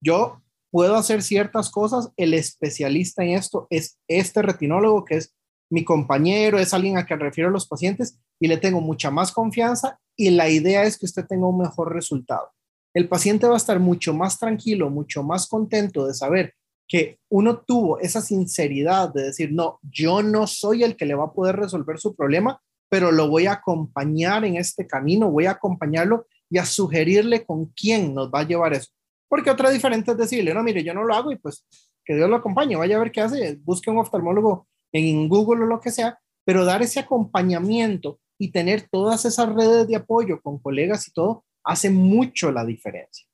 yo 0.00 0.42
puedo 0.70 0.96
hacer 0.96 1.22
ciertas 1.22 1.70
cosas, 1.70 2.10
el 2.16 2.34
especialista 2.34 3.22
en 3.22 3.30
esto 3.30 3.66
es 3.70 3.98
este 4.08 4.42
retinólogo 4.42 5.04
que 5.04 5.16
es 5.16 5.34
mi 5.74 5.84
compañero, 5.84 6.60
es 6.60 6.72
alguien 6.72 6.96
a 6.96 7.04
quien 7.04 7.18
refiero 7.18 7.50
a 7.50 7.52
los 7.52 7.66
pacientes 7.66 8.16
y 8.38 8.46
le 8.46 8.58
tengo 8.58 8.80
mucha 8.80 9.10
más 9.10 9.32
confianza 9.32 9.98
y 10.16 10.30
la 10.30 10.48
idea 10.48 10.84
es 10.84 10.96
que 10.96 11.06
usted 11.06 11.26
tenga 11.26 11.48
un 11.48 11.58
mejor 11.58 11.92
resultado. 11.92 12.52
El 12.94 13.08
paciente 13.08 13.48
va 13.48 13.54
a 13.54 13.56
estar 13.56 13.80
mucho 13.80 14.14
más 14.14 14.38
tranquilo, 14.38 14.88
mucho 14.88 15.24
más 15.24 15.48
contento 15.48 16.06
de 16.06 16.14
saber 16.14 16.54
que 16.86 17.18
uno 17.28 17.58
tuvo 17.58 17.98
esa 17.98 18.20
sinceridad 18.20 19.12
de 19.12 19.24
decir, 19.24 19.52
no, 19.52 19.80
yo 19.82 20.22
no 20.22 20.46
soy 20.46 20.84
el 20.84 20.94
que 20.94 21.06
le 21.06 21.16
va 21.16 21.24
a 21.24 21.32
poder 21.32 21.56
resolver 21.56 21.98
su 21.98 22.14
problema, 22.14 22.60
pero 22.88 23.10
lo 23.10 23.28
voy 23.28 23.46
a 23.46 23.54
acompañar 23.54 24.44
en 24.44 24.54
este 24.54 24.86
camino, 24.86 25.32
voy 25.32 25.46
a 25.46 25.52
acompañarlo 25.52 26.26
y 26.48 26.58
a 26.58 26.66
sugerirle 26.66 27.44
con 27.44 27.66
quién 27.74 28.14
nos 28.14 28.30
va 28.30 28.40
a 28.40 28.46
llevar 28.46 28.74
eso. 28.74 28.92
Porque 29.28 29.50
otra 29.50 29.70
diferente 29.70 30.12
es 30.12 30.18
decirle, 30.18 30.54
no, 30.54 30.62
mire, 30.62 30.84
yo 30.84 30.94
no 30.94 31.02
lo 31.02 31.16
hago 31.16 31.32
y 31.32 31.36
pues 31.36 31.66
que 32.04 32.14
Dios 32.14 32.30
lo 32.30 32.36
acompañe, 32.36 32.76
vaya 32.76 32.94
a 32.94 33.00
ver 33.00 33.10
qué 33.10 33.22
hace, 33.22 33.58
busque 33.64 33.90
un 33.90 33.98
oftalmólogo 33.98 34.68
en 34.94 35.28
Google 35.28 35.64
o 35.64 35.66
lo 35.66 35.80
que 35.80 35.90
sea, 35.90 36.18
pero 36.44 36.64
dar 36.64 36.82
ese 36.82 37.00
acompañamiento 37.00 38.20
y 38.38 38.50
tener 38.50 38.88
todas 38.90 39.24
esas 39.24 39.52
redes 39.52 39.88
de 39.88 39.96
apoyo 39.96 40.40
con 40.40 40.58
colegas 40.58 41.08
y 41.08 41.12
todo 41.12 41.44
hace 41.64 41.90
mucho 41.90 42.52
la 42.52 42.64
diferencia. 42.64 43.26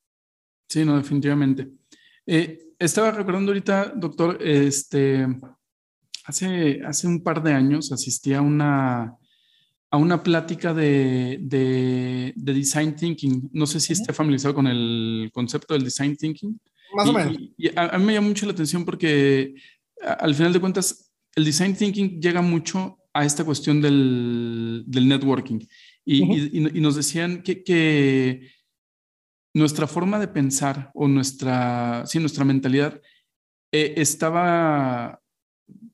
Sí, 0.69 0.85
no, 0.85 0.97
definitivamente. 0.97 1.69
Eh, 2.27 2.75
estaba 2.79 3.11
recordando 3.11 3.51
ahorita, 3.51 3.93
doctor, 3.97 4.39
este, 4.41 5.27
hace, 6.25 6.81
hace 6.85 7.07
un 7.07 7.23
par 7.23 7.43
de 7.43 7.53
años 7.53 7.93
asistí 7.93 8.33
a 8.33 8.41
una, 8.41 9.17
a 9.91 9.97
una 9.97 10.23
plática 10.23 10.73
de, 10.73 11.39
de, 11.43 12.33
design 12.37 12.95
thinking. 12.95 13.51
No 13.53 13.67
sé 13.67 13.81
si 13.81 13.93
esté 13.93 14.13
familiarizado 14.13 14.55
con 14.55 14.67
el 14.67 15.31
concepto 15.35 15.75
del 15.75 15.85
design 15.85 16.17
thinking. 16.17 16.59
Más 16.95 17.09
o 17.09 17.13
menos. 17.13 17.37
a, 17.77 17.99
mí 17.99 18.05
me 18.05 18.15
llama 18.15 18.29
mucho 18.29 18.47
la 18.47 18.53
atención 18.53 18.85
porque 18.85 19.55
al 20.01 20.35
final 20.35 20.53
de 20.53 20.61
cuentas 20.61 21.10
el 21.37 21.45
design 21.45 21.75
thinking 21.75 22.21
llega 22.21 22.43
mucho 22.43 22.99
a 23.13 23.25
esta 23.25 23.45
cuestión 23.45 23.81
del, 23.81 24.85
del 24.87 25.09
networking. 25.09 25.61
Y, 26.05 26.59
y, 26.59 26.81
nos 26.81 26.97
decían 26.97 27.43
que, 27.43 27.63
que, 27.63 28.51
nuestra 29.53 29.87
forma 29.87 30.19
de 30.19 30.29
pensar 30.29 30.91
o 30.95 31.09
nuestra, 31.09 32.05
sí, 32.07 32.19
nuestra 32.21 32.45
mentalidad 32.45 33.01
eh, 33.73 33.95
estaba 33.97 35.21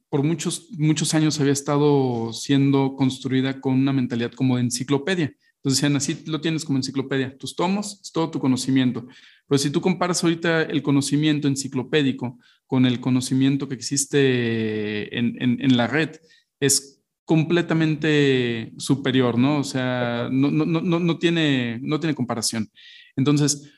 por 0.08 0.22
muchos, 0.22 0.68
muchos 0.78 1.14
años 1.14 1.40
había 1.40 1.52
estado 1.52 2.32
siendo 2.32 2.94
construida 2.96 3.60
con 3.60 3.74
una 3.74 3.92
mentalidad 3.92 4.32
como 4.32 4.56
de 4.56 4.62
enciclopedia. 4.62 5.34
Entonces 5.56 5.80
decían, 5.80 5.96
así 5.96 6.22
lo 6.26 6.40
tienes 6.40 6.64
como 6.64 6.78
enciclopedia. 6.78 7.36
Tus 7.36 7.56
tomos 7.56 8.00
es 8.02 8.12
todo 8.12 8.30
tu 8.30 8.38
conocimiento. 8.38 9.06
Pero 9.48 9.58
si 9.58 9.70
tú 9.70 9.80
comparas 9.80 10.22
ahorita 10.22 10.62
el 10.62 10.82
conocimiento 10.82 11.48
enciclopédico 11.48 12.38
con 12.66 12.86
el 12.86 13.00
conocimiento 13.00 13.68
que 13.68 13.74
existe 13.74 15.16
en, 15.18 15.36
en, 15.40 15.76
la 15.76 15.86
red, 15.86 16.16
es 16.60 17.02
completamente 17.24 18.72
superior, 18.78 19.38
¿no? 19.38 19.58
O 19.58 19.64
sea, 19.64 20.28
no, 20.30 20.50
no, 20.50 20.64
no, 20.64 20.98
no, 20.98 21.18
tiene, 21.18 21.78
no 21.82 22.00
tiene 22.00 22.14
comparación. 22.14 22.70
Entonces, 23.16 23.72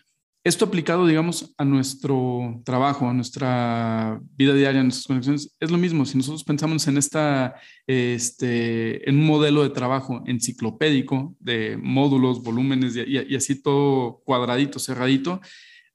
esto 0.44 0.64
aplicado, 0.64 1.06
digamos, 1.06 1.54
a 1.58 1.64
nuestro 1.64 2.62
trabajo, 2.64 3.08
a 3.08 3.12
nuestra 3.12 4.20
vida 4.36 4.54
diaria, 4.54 4.80
a 4.80 4.84
nuestras 4.84 5.06
conexiones, 5.06 5.54
es 5.60 5.70
lo 5.70 5.76
mismo. 5.76 6.06
Si 6.06 6.16
nosotros 6.16 6.44
pensamos 6.44 6.86
en 6.88 6.96
esta, 6.96 7.56
este, 7.86 9.08
en 9.08 9.18
un 9.18 9.26
modelo 9.26 9.62
de 9.62 9.70
trabajo 9.70 10.22
enciclopédico 10.26 11.36
de 11.40 11.76
módulos, 11.76 12.42
volúmenes 12.42 12.96
y, 12.96 13.34
así 13.34 13.60
todo 13.60 14.22
cuadradito, 14.24 14.78
cerradito, 14.78 15.40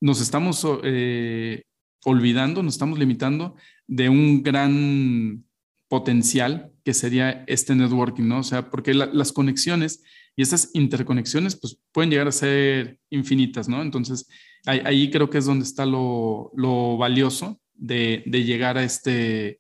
nos 0.01 0.21
estamos 0.21 0.67
eh, 0.83 1.63
olvidando, 2.05 2.63
nos 2.63 2.75
estamos 2.75 2.99
limitando 2.99 3.55
de 3.87 4.09
un 4.09 4.43
gran 4.43 5.45
potencial 5.87 6.71
que 6.83 6.93
sería 6.93 7.43
este 7.47 7.75
networking, 7.75 8.27
¿no? 8.27 8.39
O 8.39 8.43
sea, 8.43 8.69
porque 8.69 8.93
las 8.93 9.31
conexiones 9.31 10.03
y 10.35 10.41
esas 10.41 10.71
interconexiones 10.73 11.55
pues 11.55 11.77
pueden 11.91 12.09
llegar 12.09 12.27
a 12.27 12.31
ser 12.31 12.99
infinitas, 13.09 13.69
¿no? 13.69 13.81
Entonces 13.81 14.27
ahí, 14.65 15.09
creo 15.11 15.29
que 15.29 15.37
es 15.37 15.45
donde 15.45 15.65
está 15.65 15.85
lo, 15.85 16.51
valioso 16.97 17.59
de, 17.73 18.23
llegar 18.25 18.77
a, 18.77 18.83
este, 18.83 19.59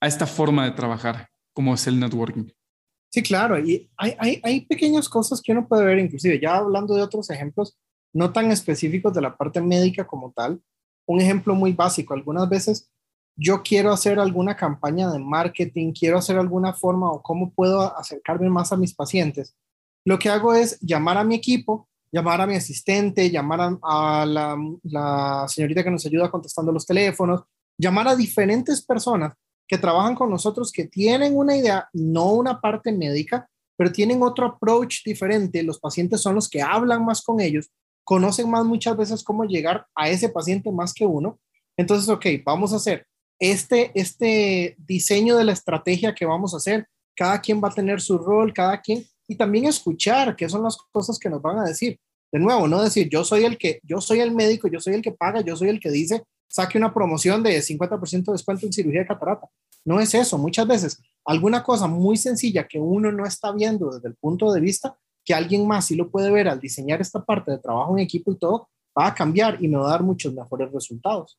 a 0.00 0.06
esta 0.06 0.26
forma 0.26 0.64
de 0.64 0.72
trabajar 0.72 1.28
como 1.52 1.74
es 1.74 1.86
el 1.86 2.00
networking. 2.00 2.46
Sí, 3.10 3.22
claro, 3.22 3.58
y 3.58 3.90
hay, 3.96 4.40
hay, 4.42 4.64
pequeñas 4.64 5.06
cosas 5.08 5.42
que 5.42 5.52
uno 5.52 5.68
puede 5.68 5.84
ver, 5.84 5.98
inclusive 5.98 6.40
ya 6.40 6.56
hablando 6.56 6.94
de 6.94 7.02
otros 7.02 7.28
ejemplos, 7.28 7.78
no 8.14 8.32
tan 8.32 8.50
específicos 8.50 9.12
de 9.12 9.20
la 9.20 9.36
parte 9.36 9.60
médica 9.60 10.06
como 10.06 10.32
tal, 10.32 10.62
un 11.06 11.20
ejemplo 11.20 11.54
muy 11.54 11.72
básico, 11.72 12.14
algunas 12.14 12.48
veces 12.48 12.90
yo 13.36 13.62
quiero 13.62 13.92
hacer 13.92 14.18
alguna 14.18 14.56
campaña 14.56 15.10
de 15.10 15.18
marketing, 15.18 15.92
quiero 15.92 16.18
hacer 16.18 16.38
alguna 16.38 16.72
forma 16.72 17.10
o 17.10 17.22
cómo 17.22 17.52
puedo 17.52 17.96
acercarme 17.96 18.50
más 18.50 18.72
a 18.72 18.76
mis 18.76 18.94
pacientes. 18.94 19.54
Lo 20.04 20.18
que 20.18 20.28
hago 20.28 20.54
es 20.54 20.78
llamar 20.80 21.16
a 21.16 21.24
mi 21.24 21.34
equipo, 21.34 21.88
llamar 22.10 22.40
a 22.40 22.46
mi 22.46 22.56
asistente, 22.56 23.30
llamar 23.30 23.78
a, 23.82 24.26
la, 24.26 25.46
señorita 25.48 25.82
que 25.82 25.90
nos 25.90 26.04
ayuda 26.04 26.30
contestando 26.30 26.72
los 26.72 26.86
teléfonos, 26.86 27.42
llamar 27.78 28.08
a 28.08 28.16
diferentes 28.16 28.84
personas 28.84 29.32
que 29.66 29.78
trabajan 29.78 30.14
con 30.14 30.28
nosotros 30.28 30.70
que 30.70 30.86
tienen 30.86 31.36
una 31.36 31.56
idea, 31.56 31.88
no 31.94 32.32
una 32.32 32.60
parte 32.60 32.92
médica, 32.92 33.48
pero 33.76 33.90
tienen 33.90 34.22
otro 34.22 34.46
approach 34.46 35.02
diferente. 35.04 35.62
Los 35.62 35.78
pacientes 35.78 36.20
son 36.20 36.34
los 36.34 36.48
que 36.48 36.60
hablan 36.60 37.04
más 37.04 37.22
con 37.22 37.40
ellos, 37.40 37.70
conocen 38.04 38.50
más 38.50 38.64
muchas 38.64 38.96
veces 38.96 39.22
cómo 39.22 39.44
llegar 39.44 39.86
a 39.94 40.08
ese 40.08 40.28
paciente 40.28 40.70
más 40.70 40.92
que 40.92 41.06
uno. 41.06 41.38
Entonces, 41.76 42.08
ok, 42.08 42.26
vamos 42.44 42.72
a 42.72 42.76
hacer 42.76 43.06
este, 43.38 43.90
este 43.94 44.76
diseño 44.78 45.36
de 45.36 45.44
la 45.44 45.52
estrategia 45.52 46.14
que 46.14 46.26
vamos 46.26 46.54
a 46.54 46.58
hacer. 46.58 46.86
Cada 47.16 47.40
quien 47.40 47.62
va 47.62 47.68
a 47.68 47.74
tener 47.74 48.00
su 48.00 48.18
rol, 48.18 48.52
cada 48.52 48.80
quien, 48.80 49.04
y 49.28 49.36
también 49.36 49.66
escuchar 49.66 50.36
qué 50.36 50.48
son 50.48 50.62
las 50.62 50.76
cosas 50.90 51.18
que 51.18 51.28
nos 51.28 51.42
van 51.42 51.58
a 51.58 51.64
decir. 51.64 51.98
De 52.30 52.38
nuevo, 52.38 52.66
no 52.66 52.82
decir 52.82 53.08
yo 53.10 53.24
soy 53.24 53.44
el 53.44 53.58
que, 53.58 53.80
yo 53.82 54.00
soy 54.00 54.20
el 54.20 54.32
médico, 54.32 54.68
yo 54.68 54.80
soy 54.80 54.94
el 54.94 55.02
que 55.02 55.12
paga, 55.12 55.42
yo 55.42 55.54
soy 55.54 55.68
el 55.68 55.80
que 55.80 55.90
dice, 55.90 56.22
saque 56.48 56.78
una 56.78 56.94
promoción 56.94 57.42
de 57.42 57.58
50% 57.58 58.24
de 58.24 58.32
descuento 58.32 58.66
en 58.66 58.72
cirugía 58.72 59.00
de 59.00 59.06
catarata. 59.06 59.48
No 59.84 60.00
es 60.00 60.14
eso. 60.14 60.38
Muchas 60.38 60.66
veces, 60.66 61.02
alguna 61.24 61.62
cosa 61.62 61.86
muy 61.86 62.16
sencilla 62.16 62.66
que 62.66 62.78
uno 62.78 63.10
no 63.10 63.26
está 63.26 63.52
viendo 63.52 63.90
desde 63.90 64.08
el 64.08 64.14
punto 64.14 64.52
de 64.52 64.60
vista, 64.60 64.96
que 65.24 65.34
alguien 65.34 65.66
más 65.66 65.86
sí 65.86 65.96
lo 65.96 66.10
puede 66.10 66.30
ver 66.30 66.48
al 66.48 66.60
diseñar 66.60 67.00
esta 67.00 67.24
parte 67.24 67.50
de 67.50 67.58
trabajo 67.58 67.96
en 67.96 68.00
equipo 68.00 68.32
y 68.32 68.38
todo, 68.38 68.68
va 68.98 69.06
a 69.06 69.14
cambiar 69.14 69.62
y 69.62 69.68
me 69.68 69.78
va 69.78 69.86
a 69.88 69.90
dar 69.92 70.02
muchos 70.02 70.34
mejores 70.34 70.72
resultados. 70.72 71.38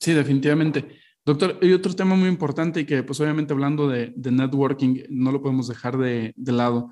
Sí, 0.00 0.12
definitivamente. 0.12 0.86
Doctor, 1.24 1.58
hay 1.62 1.72
otro 1.72 1.94
tema 1.94 2.14
muy 2.14 2.28
importante 2.28 2.80
y 2.80 2.84
que 2.84 3.02
pues 3.02 3.18
obviamente 3.20 3.54
hablando 3.54 3.88
de, 3.88 4.12
networking 4.16 5.04
no 5.08 5.32
lo 5.32 5.40
podemos 5.40 5.68
dejar 5.68 5.96
de, 5.96 6.34
de 6.36 6.52
lado 6.52 6.90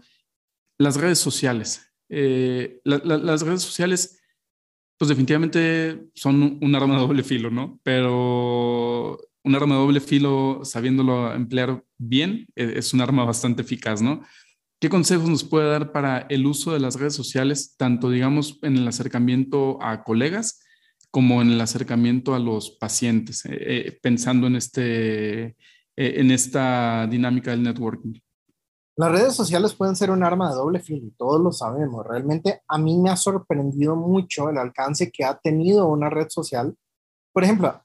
las 0.78 0.96
redes 0.96 1.18
sociales. 1.18 1.92
Eh, 2.08 2.80
las 2.84 3.42
redes 3.42 3.62
sociales, 3.62 4.20
pues 4.98 5.08
definitivamente 5.08 6.10
son 6.14 6.58
un 6.60 6.74
arma 6.74 6.94
de 6.94 7.00
doble 7.00 7.22
filo, 7.22 7.50
¿no? 7.50 7.80
Pero 7.82 9.18
un 9.44 9.54
arma 9.54 9.74
de 9.74 9.80
doble 9.80 10.00
filo, 10.00 10.60
sabiéndolo 10.64 11.32
emplear 11.32 11.82
bien, 11.98 12.46
e, 12.54 12.74
es 12.76 12.92
un 12.92 13.00
arma 13.00 13.24
bastante 13.24 13.62
eficaz, 13.62 14.02
¿no? 14.02 14.22
¿Qué 14.82 14.90
consejos 14.90 15.28
nos 15.28 15.44
puede 15.44 15.70
dar 15.70 15.92
para 15.92 16.26
el 16.28 16.44
uso 16.44 16.72
de 16.72 16.80
las 16.80 16.98
redes 16.98 17.14
sociales, 17.14 17.76
tanto, 17.76 18.10
digamos, 18.10 18.58
en 18.62 18.76
el 18.76 18.88
acercamiento 18.88 19.80
a 19.80 20.02
colegas 20.02 20.58
como 21.12 21.40
en 21.40 21.52
el 21.52 21.60
acercamiento 21.60 22.34
a 22.34 22.40
los 22.40 22.72
pacientes, 22.72 23.44
eh, 23.44 23.58
eh, 23.60 23.98
pensando 24.02 24.48
en, 24.48 24.56
este, 24.56 25.56
en 25.94 26.32
esta 26.32 27.06
dinámica 27.06 27.52
del 27.52 27.62
networking? 27.62 28.14
Las 28.96 29.12
redes 29.12 29.36
sociales 29.36 29.72
pueden 29.72 29.94
ser 29.94 30.10
un 30.10 30.24
arma 30.24 30.50
de 30.50 30.56
doble 30.56 30.80
filo, 30.80 31.12
todos 31.16 31.40
lo 31.40 31.52
sabemos. 31.52 32.04
Realmente 32.04 32.62
a 32.66 32.76
mí 32.76 32.98
me 32.98 33.10
ha 33.10 33.16
sorprendido 33.16 33.94
mucho 33.94 34.50
el 34.50 34.58
alcance 34.58 35.12
que 35.12 35.24
ha 35.24 35.38
tenido 35.38 35.86
una 35.86 36.10
red 36.10 36.26
social. 36.28 36.74
Por 37.32 37.44
ejemplo, 37.44 37.80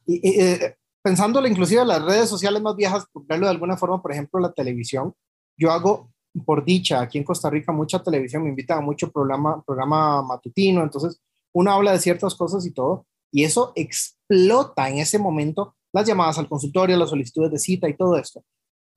pensándolo 1.03 1.47
inclusive 1.47 1.86
las 1.86 2.03
redes 2.03 2.27
sociales 2.27 2.60
más 2.60 2.75
viejas, 2.75 3.05
por 3.13 3.23
verlo 3.27 3.45
de 3.45 3.51
alguna 3.51 3.77
forma, 3.77 4.01
por 4.01 4.13
ejemplo, 4.13 4.39
la 4.39 4.51
televisión, 4.51 5.13
yo 5.55 5.71
hago 5.71 6.10
por 6.45 6.63
dicha, 6.63 7.02
aquí 7.02 7.17
en 7.17 7.23
Costa 7.23 7.50
Rica 7.50 7.71
mucha 7.71 8.02
televisión, 8.02 8.43
me 8.43 8.50
invitan 8.50 8.80
a 8.80 8.82
mucho 8.82 9.12
programa, 9.12 9.62
programa 9.63 10.21
matutino, 10.21 10.84
entonces 10.84 11.21
uno 11.54 11.71
habla 11.71 11.91
de 11.91 12.00
ciertas 12.00 12.36
cosas 12.36 12.65
y 12.65 12.71
todo, 12.71 13.06
y 13.32 13.43
eso 13.43 13.71
explota 13.76 14.89
en 14.89 15.00
ese 15.00 15.19
momento 15.19 15.76
las 15.91 16.08
llamadas 16.08 16.38
al 16.38 16.47
consultorio, 16.47 16.97
las 16.97 17.10
solicitudes 17.10 17.52
de 17.52 17.60
cita 17.60 17.89
y 17.89 17.95
todo 17.95 18.17
esto. 18.17 18.43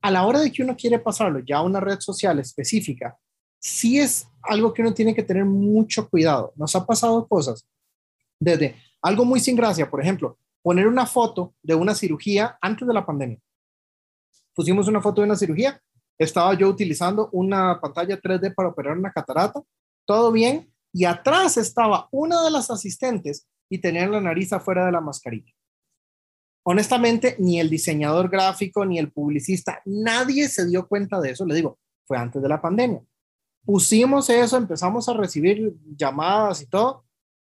A 0.01 0.11
la 0.11 0.25
hora 0.25 0.39
de 0.39 0.51
que 0.51 0.63
uno 0.63 0.75
quiere 0.75 0.99
pasarlo 0.99 1.39
ya 1.39 1.57
a 1.57 1.63
una 1.63 1.79
red 1.79 1.99
social 1.99 2.39
específica, 2.39 3.17
sí 3.59 3.99
es 3.99 4.27
algo 4.43 4.73
que 4.73 4.81
uno 4.81 4.93
tiene 4.93 5.13
que 5.13 5.23
tener 5.23 5.45
mucho 5.45 6.09
cuidado. 6.09 6.53
Nos 6.55 6.75
ha 6.75 6.85
pasado 6.85 7.27
cosas 7.27 7.67
desde 8.39 8.75
algo 9.01 9.25
muy 9.25 9.39
sin 9.39 9.55
gracia, 9.55 9.89
por 9.89 10.01
ejemplo, 10.01 10.37
poner 10.61 10.87
una 10.87 11.05
foto 11.05 11.53
de 11.61 11.75
una 11.75 11.95
cirugía 11.95 12.57
antes 12.61 12.87
de 12.87 12.93
la 12.93 13.05
pandemia. 13.05 13.39
Pusimos 14.53 14.87
una 14.87 15.01
foto 15.01 15.21
de 15.21 15.27
una 15.27 15.35
cirugía, 15.35 15.81
estaba 16.23 16.53
yo 16.53 16.67
utilizando 16.67 17.29
una 17.31 17.79
pantalla 17.81 18.19
3D 18.19 18.53
para 18.53 18.69
operar 18.69 18.97
una 18.97 19.11
catarata, 19.11 19.61
todo 20.05 20.31
bien, 20.31 20.71
y 20.93 21.05
atrás 21.05 21.57
estaba 21.57 22.07
una 22.11 22.43
de 22.43 22.51
las 22.51 22.69
asistentes 22.69 23.47
y 23.69 23.79
tenía 23.79 24.07
la 24.07 24.21
nariz 24.21 24.53
afuera 24.53 24.85
de 24.85 24.91
la 24.91 25.01
mascarilla. 25.01 25.51
Honestamente, 26.63 27.35
ni 27.39 27.59
el 27.59 27.69
diseñador 27.69 28.29
gráfico 28.29 28.85
ni 28.85 28.99
el 28.99 29.11
publicista, 29.11 29.81
nadie 29.85 30.47
se 30.47 30.67
dio 30.67 30.87
cuenta 30.87 31.19
de 31.19 31.31
eso. 31.31 31.45
Le 31.45 31.55
digo, 31.55 31.79
fue 32.05 32.17
antes 32.17 32.41
de 32.41 32.49
la 32.49 32.61
pandemia. 32.61 33.01
Pusimos 33.65 34.29
eso, 34.29 34.57
empezamos 34.57 35.07
a 35.09 35.13
recibir 35.13 35.73
llamadas 35.95 36.61
y 36.61 36.67
todo, 36.67 37.05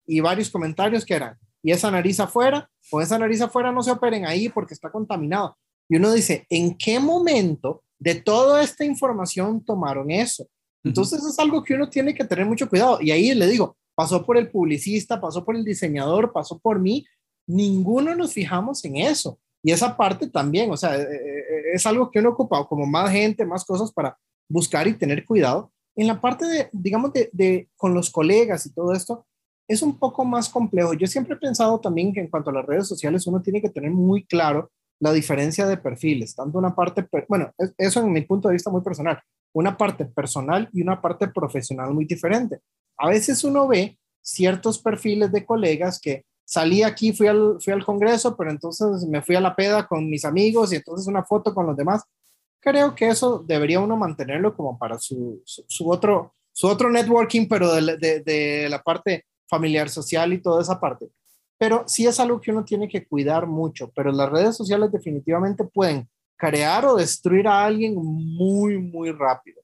y 0.06 0.20
varios 0.20 0.50
comentarios 0.50 1.06
que 1.06 1.16
eran, 1.16 1.38
y 1.62 1.72
esa 1.72 1.90
nariz 1.90 2.20
afuera, 2.20 2.70
con 2.90 3.02
esa 3.02 3.18
nariz 3.18 3.42
afuera 3.42 3.72
no 3.72 3.82
se 3.82 3.92
operen 3.92 4.26
ahí 4.26 4.50
porque 4.50 4.74
está 4.74 4.92
contaminado. 4.92 5.58
Y 5.90 5.96
uno 5.96 6.12
dice, 6.12 6.46
¿en 6.50 6.78
qué 6.78 7.00
momento 7.00 7.84
de 8.04 8.16
toda 8.16 8.62
esta 8.62 8.84
información 8.84 9.64
tomaron 9.64 10.12
eso? 10.12 10.46
Entonces 10.84 11.24
es 11.24 11.40
algo 11.40 11.64
que 11.64 11.74
uno 11.76 11.90
tiene 11.90 12.14
que 12.14 12.26
tener 12.26 12.46
mucho 12.46 12.68
cuidado. 12.68 13.00
Y 13.00 13.12
ahí 13.12 13.34
le 13.34 13.48
digo, 13.48 13.78
pasó 13.96 14.26
por 14.26 14.36
el 14.36 14.52
publicista, 14.52 15.22
pasó 15.22 15.46
por 15.46 15.56
el 15.56 15.64
diseñador, 15.64 16.34
pasó 16.34 16.60
por 16.60 16.80
mí, 16.80 17.06
ninguno 17.48 18.14
nos 18.14 18.34
fijamos 18.34 18.84
en 18.84 18.98
eso. 18.98 19.40
Y 19.64 19.72
esa 19.72 19.96
parte 19.96 20.28
también, 20.28 20.70
o 20.70 20.76
sea, 20.76 20.98
eh, 20.98 21.04
eh, 21.04 21.62
es 21.74 21.86
algo 21.86 22.12
que 22.12 22.20
uno 22.20 22.32
ocupa 22.32 22.68
como 22.68 22.86
más 22.86 23.10
gente, 23.12 23.46
más 23.46 23.64
cosas 23.64 23.94
para 23.94 24.18
buscar 24.50 24.86
y 24.86 24.94
tener 24.94 25.26
cuidado. 25.26 25.72
En 25.96 26.08
la 26.08 26.20
parte 26.20 26.46
de, 26.46 26.70
digamos, 26.74 27.14
de, 27.14 27.30
de 27.32 27.70
con 27.78 27.94
los 27.94 28.10
colegas 28.10 28.66
y 28.66 28.74
todo 28.74 28.92
esto, 28.92 29.26
es 29.70 29.82
un 29.82 29.98
poco 29.98 30.26
más 30.26 30.50
complejo. 30.50 30.94
Yo 30.94 31.08
siempre 31.08 31.36
he 31.36 31.38
pensado 31.40 31.80
también 31.80 32.12
que 32.12 32.20
en 32.20 32.28
cuanto 32.28 32.50
a 32.50 32.54
las 32.54 32.66
redes 32.66 32.90
sociales 32.90 33.26
uno 33.26 33.42
tiene 33.42 33.62
que 33.62 33.70
tener 33.70 33.92
muy 33.92 34.26
claro 34.26 34.70
la 35.00 35.12
diferencia 35.12 35.68
de 35.68 35.78
perfiles, 35.78 36.36
tanto 36.36 36.58
una 36.58 36.76
parte, 36.76 37.08
bueno, 37.28 37.52
eso 37.78 38.00
en 38.00 38.12
mi 38.12 38.22
punto 38.22 38.48
de 38.48 38.54
vista 38.54 38.70
muy 38.70 38.82
personal, 38.82 39.22
una 39.54 39.78
parte 39.78 40.06
personal 40.06 40.70
y 40.74 40.82
una 40.82 41.02
parte 41.02 41.28
profesional 41.28 41.94
muy 41.94 42.06
diferente. 42.06 42.60
A 42.98 43.10
veces 43.10 43.44
uno 43.44 43.68
ve 43.68 43.98
ciertos 44.22 44.80
perfiles 44.80 45.32
de 45.32 45.46
colegas 45.46 46.00
que 46.00 46.26
salí 46.46 46.84
aquí, 46.84 47.14
fui 47.14 47.28
al, 47.28 47.58
fui 47.60 47.74
al 47.74 47.86
Congreso, 47.86 48.36
pero 48.36 48.52
entonces 48.52 49.06
me 49.08 49.22
fui 49.22 49.36
a 49.36 49.42
la 49.42 49.56
peda 49.56 49.88
con 49.88 50.10
mis 50.10 50.26
amigos 50.26 50.72
y 50.72 50.78
entonces 50.78 51.08
una 51.08 51.24
foto 51.24 51.54
con 51.54 51.66
los 51.66 51.78
demás. 51.78 52.04
Creo 52.60 52.96
que 52.96 53.10
eso 53.10 53.44
debería 53.46 53.80
uno 53.80 53.98
mantenerlo 53.98 54.56
como 54.56 54.78
para 54.78 54.98
su, 54.98 55.42
su, 55.46 55.90
otro, 55.90 56.34
su 56.54 56.68
otro 56.68 56.90
networking, 56.90 57.48
pero 57.48 57.74
de, 57.74 57.98
de, 57.98 58.20
de 58.22 58.70
la 58.70 58.82
parte 58.82 59.26
familiar, 59.50 59.90
social 59.90 60.32
y 60.34 60.42
toda 60.42 60.62
esa 60.62 60.80
parte. 60.80 61.10
Pero 61.64 61.86
sí 61.88 62.06
es 62.06 62.20
algo 62.20 62.42
que 62.42 62.52
uno 62.52 62.66
tiene 62.66 62.90
que 62.90 63.08
cuidar 63.08 63.48
mucho, 63.48 63.90
pero 63.96 64.12
las 64.12 64.30
redes 64.30 64.58
sociales 64.58 64.92
definitivamente 64.92 65.64
pueden 65.64 66.10
crear 66.36 66.86
o 66.86 66.98
destruir 66.98 67.48
a 67.48 67.64
alguien 67.64 67.96
muy, 67.96 68.78
muy 68.78 69.12
rápido. 69.14 69.62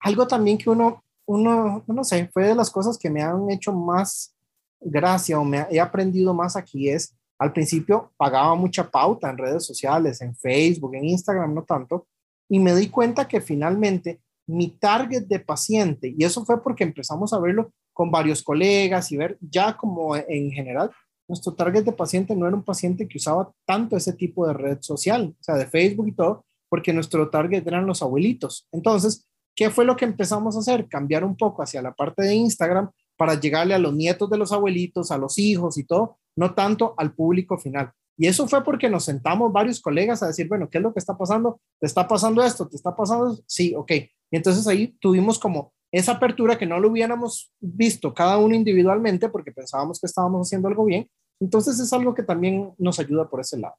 Algo 0.00 0.26
también 0.26 0.56
que 0.56 0.70
uno, 0.70 1.04
uno, 1.26 1.84
no 1.86 2.02
sé, 2.02 2.30
fue 2.32 2.46
de 2.46 2.54
las 2.54 2.70
cosas 2.70 2.96
que 2.96 3.10
me 3.10 3.20
han 3.20 3.50
hecho 3.50 3.74
más 3.74 4.34
gracia 4.80 5.38
o 5.38 5.44
me 5.44 5.66
he 5.70 5.78
aprendido 5.78 6.32
más 6.32 6.56
aquí 6.56 6.88
es, 6.88 7.14
al 7.38 7.52
principio 7.52 8.10
pagaba 8.16 8.54
mucha 8.54 8.90
pauta 8.90 9.28
en 9.28 9.36
redes 9.36 9.66
sociales, 9.66 10.22
en 10.22 10.34
Facebook, 10.34 10.94
en 10.94 11.04
Instagram, 11.04 11.52
no 11.52 11.62
tanto, 11.62 12.06
y 12.48 12.58
me 12.58 12.74
di 12.74 12.88
cuenta 12.88 13.28
que 13.28 13.42
finalmente 13.42 14.22
mi 14.46 14.68
target 14.68 15.26
de 15.26 15.40
paciente, 15.40 16.14
y 16.16 16.24
eso 16.24 16.42
fue 16.46 16.62
porque 16.62 16.84
empezamos 16.84 17.34
a 17.34 17.38
verlo 17.38 17.70
con 17.92 18.10
varios 18.10 18.42
colegas 18.42 19.12
y 19.12 19.18
ver 19.18 19.36
ya 19.42 19.76
como 19.76 20.16
en 20.16 20.50
general, 20.50 20.90
nuestro 21.28 21.54
target 21.54 21.84
de 21.84 21.92
paciente 21.92 22.36
no 22.36 22.46
era 22.46 22.56
un 22.56 22.64
paciente 22.64 23.08
que 23.08 23.18
usaba 23.18 23.52
tanto 23.66 23.96
ese 23.96 24.12
tipo 24.12 24.46
de 24.46 24.54
red 24.54 24.78
social, 24.80 25.34
o 25.38 25.42
sea, 25.42 25.56
de 25.56 25.66
Facebook 25.66 26.08
y 26.08 26.12
todo, 26.12 26.44
porque 26.68 26.92
nuestro 26.92 27.30
target 27.30 27.66
eran 27.66 27.86
los 27.86 28.02
abuelitos. 28.02 28.66
Entonces, 28.72 29.26
¿qué 29.54 29.70
fue 29.70 29.84
lo 29.84 29.96
que 29.96 30.04
empezamos 30.04 30.56
a 30.56 30.60
hacer? 30.60 30.88
Cambiar 30.88 31.24
un 31.24 31.36
poco 31.36 31.62
hacia 31.62 31.82
la 31.82 31.94
parte 31.94 32.22
de 32.22 32.34
Instagram 32.34 32.90
para 33.16 33.38
llegarle 33.38 33.74
a 33.74 33.78
los 33.78 33.94
nietos 33.94 34.28
de 34.28 34.38
los 34.38 34.52
abuelitos, 34.52 35.10
a 35.10 35.18
los 35.18 35.38
hijos 35.38 35.78
y 35.78 35.84
todo, 35.84 36.18
no 36.36 36.54
tanto 36.54 36.94
al 36.96 37.14
público 37.14 37.58
final. 37.58 37.92
Y 38.16 38.26
eso 38.26 38.46
fue 38.46 38.62
porque 38.62 38.88
nos 38.88 39.04
sentamos 39.04 39.52
varios 39.52 39.80
colegas 39.80 40.22
a 40.22 40.28
decir, 40.28 40.48
bueno, 40.48 40.68
¿qué 40.68 40.78
es 40.78 40.82
lo 40.82 40.92
que 40.92 41.00
está 41.00 41.16
pasando? 41.16 41.60
¿Te 41.80 41.86
está 41.86 42.06
pasando 42.06 42.42
esto? 42.42 42.68
¿Te 42.68 42.76
está 42.76 42.94
pasando? 42.94 43.36
Sí, 43.46 43.74
ok. 43.74 43.90
Y 43.90 44.36
entonces 44.36 44.66
ahí 44.66 44.96
tuvimos 45.00 45.38
como 45.38 45.72
esa 45.94 46.12
apertura 46.12 46.58
que 46.58 46.66
no 46.66 46.80
lo 46.80 46.90
hubiéramos 46.90 47.52
visto 47.60 48.12
cada 48.12 48.36
uno 48.38 48.54
individualmente 48.54 49.28
porque 49.28 49.52
pensábamos 49.52 50.00
que 50.00 50.06
estábamos 50.06 50.48
haciendo 50.48 50.66
algo 50.66 50.84
bien. 50.84 51.08
Entonces 51.38 51.78
es 51.78 51.92
algo 51.92 52.14
que 52.14 52.24
también 52.24 52.72
nos 52.78 52.98
ayuda 52.98 53.28
por 53.28 53.40
ese 53.40 53.58
lado. 53.58 53.76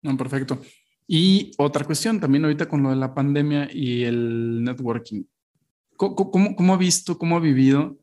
No, 0.00 0.16
perfecto. 0.16 0.58
Y 1.06 1.52
otra 1.58 1.84
cuestión 1.84 2.20
también 2.20 2.44
ahorita 2.44 2.66
con 2.66 2.82
lo 2.82 2.88
de 2.88 2.96
la 2.96 3.14
pandemia 3.14 3.68
y 3.70 4.04
el 4.04 4.64
networking. 4.64 5.24
¿Cómo, 5.96 6.56
cómo, 6.56 6.72
ha 6.72 6.78
visto, 6.78 7.18
cómo 7.18 7.36
ha 7.36 7.40
vivido 7.40 7.98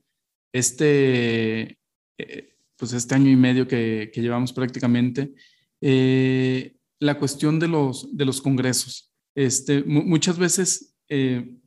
este, 0.52 1.80
eh, 2.20 2.56
pues 2.78 2.94
este 2.94 3.16
año 3.16 3.32
y 3.32 3.36
medio 3.36 3.68
que, 3.68 4.12
llevamos 4.14 4.54
prácticamente 4.54 5.34
eh, 5.82 6.76
la 7.00 7.18
cuestión 7.18 7.60
de 7.60 7.68
los, 7.68 8.16
de 8.16 8.26
los 8.26 8.42
congresos? 8.42 9.12
Este, 9.36 9.84
muchas 9.84 10.38
veces 10.38 10.96
eh, 11.10 11.58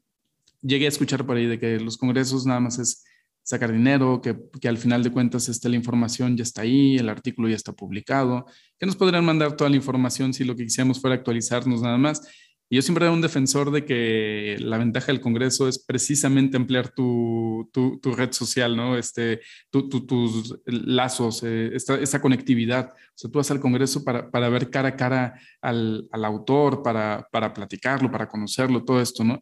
llegué 0.67 0.87
a 0.87 0.89
escuchar 0.89 1.25
por 1.27 1.37
ahí 1.37 1.47
de 1.47 1.59
que 1.59 1.79
los 1.79 1.97
congresos 1.97 2.47
nada 2.47 2.61
más 2.61 2.79
es 2.79 3.05
sacar 3.43 3.73
dinero, 3.73 4.21
que, 4.21 4.37
que, 4.61 4.69
al 4.69 4.77
final 4.77 5.05
de 5.05 5.13
cuentas 5.13 5.49
este, 5.49 5.69
la 5.69 5.77
información 5.77 6.37
ya 6.37 6.43
está 6.43 6.63
ahí, 6.63 6.97
el 6.97 7.09
artículo 7.09 7.49
ya 7.49 7.55
está 7.55 7.73
publicado, 7.73 8.47
que 8.77 8.87
nos 8.87 8.97
podrían 8.97 9.25
mandar 9.25 9.57
toda 9.57 9.71
la 9.71 9.77
información 9.77 10.35
si 10.35 10.43
lo 10.43 10.57
que 10.57 10.65
quisiéramos 10.65 11.01
fuera 11.01 11.15
actualizarnos 11.15 11.81
nada 11.81 11.97
más. 11.97 12.29
Y 12.69 12.75
yo 12.75 12.83
siempre 12.83 13.05
era 13.05 13.15
un 13.15 13.21
defensor 13.21 13.71
de 13.71 13.85
que 13.85 14.57
la 14.59 14.77
ventaja 14.79 15.07
del 15.07 15.21
Congreso 15.21 15.69
es 15.69 15.79
precisamente 15.79 16.57
ampliar 16.57 16.89
tu, 16.89 17.71
tu, 17.73 18.01
tu 18.01 18.13
red 18.13 18.33
social, 18.33 18.77
¿no? 18.77 18.99
Este, 18.99 19.41
tu, 19.71 19.89
tus 19.89 20.59
lazos, 20.67 21.45
eh, 21.45 21.71
esta, 21.75 22.21
conectividad. 22.21 22.91
O 22.91 23.13
sea, 23.15 23.31
tú 23.31 23.39
vas 23.39 23.53
al 23.53 23.61
Congreso 23.61 24.03
para, 24.03 24.29
para 24.33 24.49
ver 24.49 24.69
cara 24.69 24.89
a 24.89 24.97
cara 24.97 25.41
al, 25.61 26.09
al 26.11 26.25
autor, 26.25 26.83
para, 26.83 27.29
para 27.31 27.55
platicarlo, 27.55 28.11
para 28.11 28.29
conocerlo, 28.29 28.85
todo 28.85 29.01
esto, 29.01 29.23
¿no? 29.23 29.41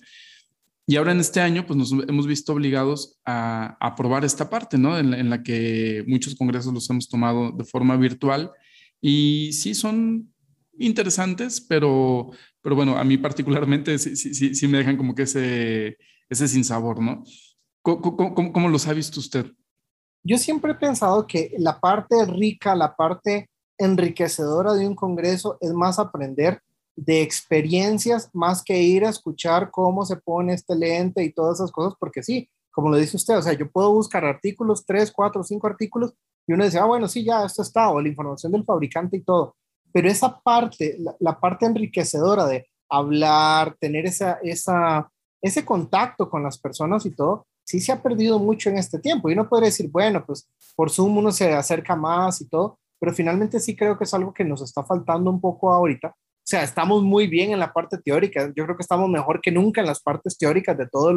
Y 0.86 0.96
ahora 0.96 1.12
en 1.12 1.20
este 1.20 1.40
año, 1.40 1.64
pues 1.66 1.78
nos 1.78 1.92
hemos 1.92 2.26
visto 2.26 2.52
obligados 2.52 3.18
a, 3.24 3.76
aprobar 3.80 4.24
esta 4.24 4.50
parte, 4.50 4.76
¿no? 4.76 4.98
En 4.98 5.30
la, 5.30 5.42
que 5.42 6.04
muchos 6.06 6.34
congresos 6.34 6.74
los 6.74 6.88
hemos 6.90 7.08
tomado 7.08 7.52
de 7.52 7.64
forma 7.64 7.96
virtual 7.96 8.52
y 9.00 9.52
sí 9.52 9.74
son 9.74 10.32
interesantes, 10.78 11.60
pero, 11.60 12.30
pero 12.60 12.76
bueno, 12.76 12.98
a 12.98 13.04
mí 13.04 13.16
particularmente 13.16 13.98
sí, 13.98 14.16
sí, 14.16 14.54
sí 14.54 14.68
me 14.68 14.78
dejan 14.78 14.96
como 14.96 15.14
que 15.14 15.22
ese, 15.22 15.96
ese 16.28 16.48
sinsabor, 16.48 17.00
¿no? 17.00 17.24
¿Cómo, 17.82 18.16
cómo, 18.16 18.52
cómo 18.52 18.68
los 18.68 18.86
ha 18.86 18.92
visto 18.92 19.20
usted? 19.20 19.46
Yo 20.22 20.38
siempre 20.38 20.72
he 20.72 20.76
pensado 20.76 21.26
que 21.26 21.54
la 21.58 21.80
parte 21.80 22.24
rica, 22.26 22.74
la 22.74 22.96
parte 22.96 23.50
enriquecedora 23.78 24.74
de 24.74 24.86
un 24.86 24.94
congreso 24.94 25.58
es 25.60 25.72
más 25.72 25.98
aprender 25.98 26.60
de 26.96 27.22
experiencias 27.22 28.30
más 28.32 28.62
que 28.62 28.80
ir 28.80 29.04
a 29.04 29.10
escuchar 29.10 29.70
cómo 29.70 30.04
se 30.04 30.16
pone 30.16 30.54
este 30.54 30.76
lente 30.76 31.22
y 31.24 31.32
todas 31.32 31.58
esas 31.58 31.72
cosas, 31.72 31.94
porque 31.98 32.22
sí, 32.22 32.48
como 32.70 32.88
lo 32.88 32.96
dice 32.96 33.16
usted, 33.16 33.36
o 33.36 33.42
sea, 33.42 33.52
yo 33.52 33.70
puedo 33.70 33.92
buscar 33.92 34.24
artículos, 34.24 34.84
tres, 34.86 35.12
cuatro, 35.12 35.42
cinco 35.42 35.66
artículos, 35.66 36.14
y 36.46 36.52
uno 36.52 36.64
dice, 36.64 36.78
ah, 36.78 36.84
bueno, 36.84 37.08
sí, 37.08 37.24
ya, 37.24 37.44
esto 37.44 37.62
está, 37.62 37.90
o 37.90 38.00
la 38.00 38.08
información 38.08 38.52
del 38.52 38.64
fabricante 38.64 39.16
y 39.16 39.22
todo, 39.22 39.56
pero 39.94 40.08
esa 40.08 40.40
parte, 40.40 40.98
la, 41.20 41.38
parte 41.38 41.66
enriquecedora 41.66 42.46
de 42.46 42.66
hablar, 42.90 43.76
tener 43.78 44.06
esa, 44.06 44.38
esa, 44.42 45.08
ese 45.40 45.64
contacto 45.64 46.28
con 46.28 46.42
las 46.42 46.58
personas 46.58 47.06
y 47.06 47.10
todo, 47.10 47.46
sí 47.64 47.80
se 47.80 47.92
ha 47.92 48.02
perdido 48.02 48.40
mucho 48.40 48.70
en 48.70 48.78
este 48.78 48.98
tiempo. 48.98 49.28
Y 49.28 49.34
uno 49.34 49.48
podría 49.48 49.68
decir, 49.68 49.88
bueno, 49.90 50.24
pues 50.26 50.48
por 50.74 50.90
Zoom 50.90 51.16
uno 51.18 51.30
se 51.30 51.52
acerca 51.54 51.94
más 51.94 52.40
y 52.40 52.48
todo, 52.48 52.78
pero 52.98 53.14
finalmente 53.14 53.60
sí 53.60 53.76
creo 53.76 53.96
que 53.96 54.02
es 54.02 54.12
algo 54.14 54.34
que 54.34 54.44
nos 54.44 54.62
está 54.62 54.82
faltando 54.82 55.30
un 55.30 55.40
poco 55.40 55.72
ahorita, 55.72 56.14
o 56.44 56.46
sea, 56.46 56.62
estamos 56.62 57.02
muy 57.02 57.26
bien 57.26 57.52
en 57.52 57.58
la 57.58 57.72
parte 57.72 57.96
teórica. 57.96 58.52
Yo 58.54 58.64
creo 58.64 58.76
que 58.76 58.82
estamos 58.82 59.08
mejor 59.08 59.40
que 59.40 59.50
nunca 59.50 59.80
en 59.80 59.86
las 59.86 60.02
partes 60.02 60.36
teóricas 60.36 60.76
de 60.76 60.86
todos 60.86 61.14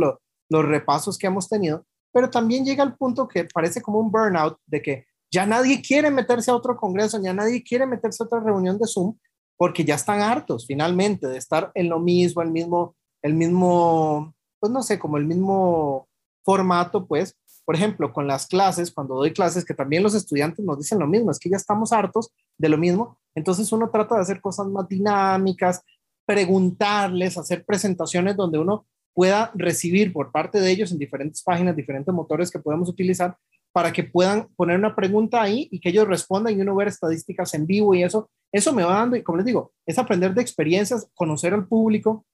los 0.50 0.66
repasos 0.66 1.18
que 1.18 1.28
hemos 1.28 1.50
tenido, 1.50 1.86
pero 2.14 2.30
también 2.30 2.64
llega 2.64 2.82
el 2.82 2.96
punto 2.96 3.28
que 3.28 3.44
parece 3.44 3.82
como 3.82 4.00
un 4.00 4.10
burnout 4.10 4.58
de 4.66 4.82
que 4.82 5.06
ya 5.30 5.46
nadie 5.46 5.82
quiere 5.82 6.10
meterse 6.12 6.50
a 6.50 6.56
otro 6.56 6.78
congreso, 6.78 7.22
ya 7.22 7.34
nadie 7.34 7.62
quiere 7.62 7.86
meterse 7.86 8.24
a 8.24 8.26
otra 8.26 8.40
reunión 8.40 8.78
de 8.78 8.88
Zoom, 8.88 9.18
porque 9.58 9.84
ya 9.84 9.96
están 9.96 10.22
hartos 10.22 10.66
finalmente 10.66 11.28
de 11.28 11.38
estar 11.38 11.72
en 11.74 11.90
lo 11.90 12.00
mismo, 12.00 12.42
el 12.42 12.52
mismo, 12.52 12.96
el 13.22 13.34
mismo, 13.34 14.34
pues 14.62 14.72
no 14.72 14.82
sé, 14.82 14.98
como 14.98 15.18
el 15.18 15.26
mismo 15.26 16.08
formato, 16.46 17.06
pues, 17.06 17.36
por 17.66 17.76
ejemplo, 17.76 18.14
con 18.14 18.28
las 18.28 18.48
clases, 18.48 18.94
cuando 18.94 19.16
doy 19.16 19.34
clases, 19.34 19.66
que 19.66 19.74
también 19.74 20.04
los 20.04 20.16
estudiantes 20.16 20.64
nos 20.64 20.78
dicen 20.78 21.00
lo 21.00 21.08
mismo, 21.08 21.32
es 21.32 21.40
que 21.40 21.50
ya 21.50 21.58
estamos 21.58 21.92
hartos 21.92 22.32
de 22.58 22.70
lo 22.70 22.78
mismo, 22.78 23.20
entonces 23.38 23.72
uno 23.72 23.92
trata 23.92 24.16
de 24.16 24.22
hacer 24.22 24.42
cosas 24.42 24.66
más 24.66 24.90
dinámicas, 24.90 25.84
preguntarles, 26.26 27.38
hacer 27.38 27.64
presentaciones 27.64 28.36
donde 28.36 28.58
uno 28.58 28.88
pueda 29.14 29.52
recibir 29.54 30.12
por 30.12 30.32
parte 30.32 30.60
de 30.60 30.72
ellos 30.72 30.92
en 30.92 30.98
diferentes 30.98 31.44
páginas, 31.44 31.76
diferentes 31.76 32.12
motores 32.12 32.50
que 32.50 32.58
podemos 32.58 32.90
utilizar 32.90 33.38
para 33.72 33.94
que 33.94 34.04
puedan 34.04 34.48
poner 34.56 34.80
una 34.80 34.96
pregunta 34.96 35.40
ahí 35.40 35.68
y 35.72 35.80
que 35.80 35.90
ellos 35.90 36.08
respondan 36.08 36.58
y 36.58 36.62
uno 36.62 36.76
ver 36.76 36.88
estadísticas 36.88 37.54
en 37.54 37.68
vivo 37.68 37.94
y 37.94 38.02
eso, 38.02 38.28
eso 38.52 38.74
me 38.74 38.84
va 38.84 38.94
dando, 38.94 39.16
y 39.16 39.22
como 39.22 39.38
les 39.38 39.46
digo, 39.46 39.72
es 39.86 40.00
aprender 40.00 40.34
de 40.34 40.42
experiencias, 40.42 41.08
conocer 41.14 41.54
al 41.54 41.68
público, 41.68 42.26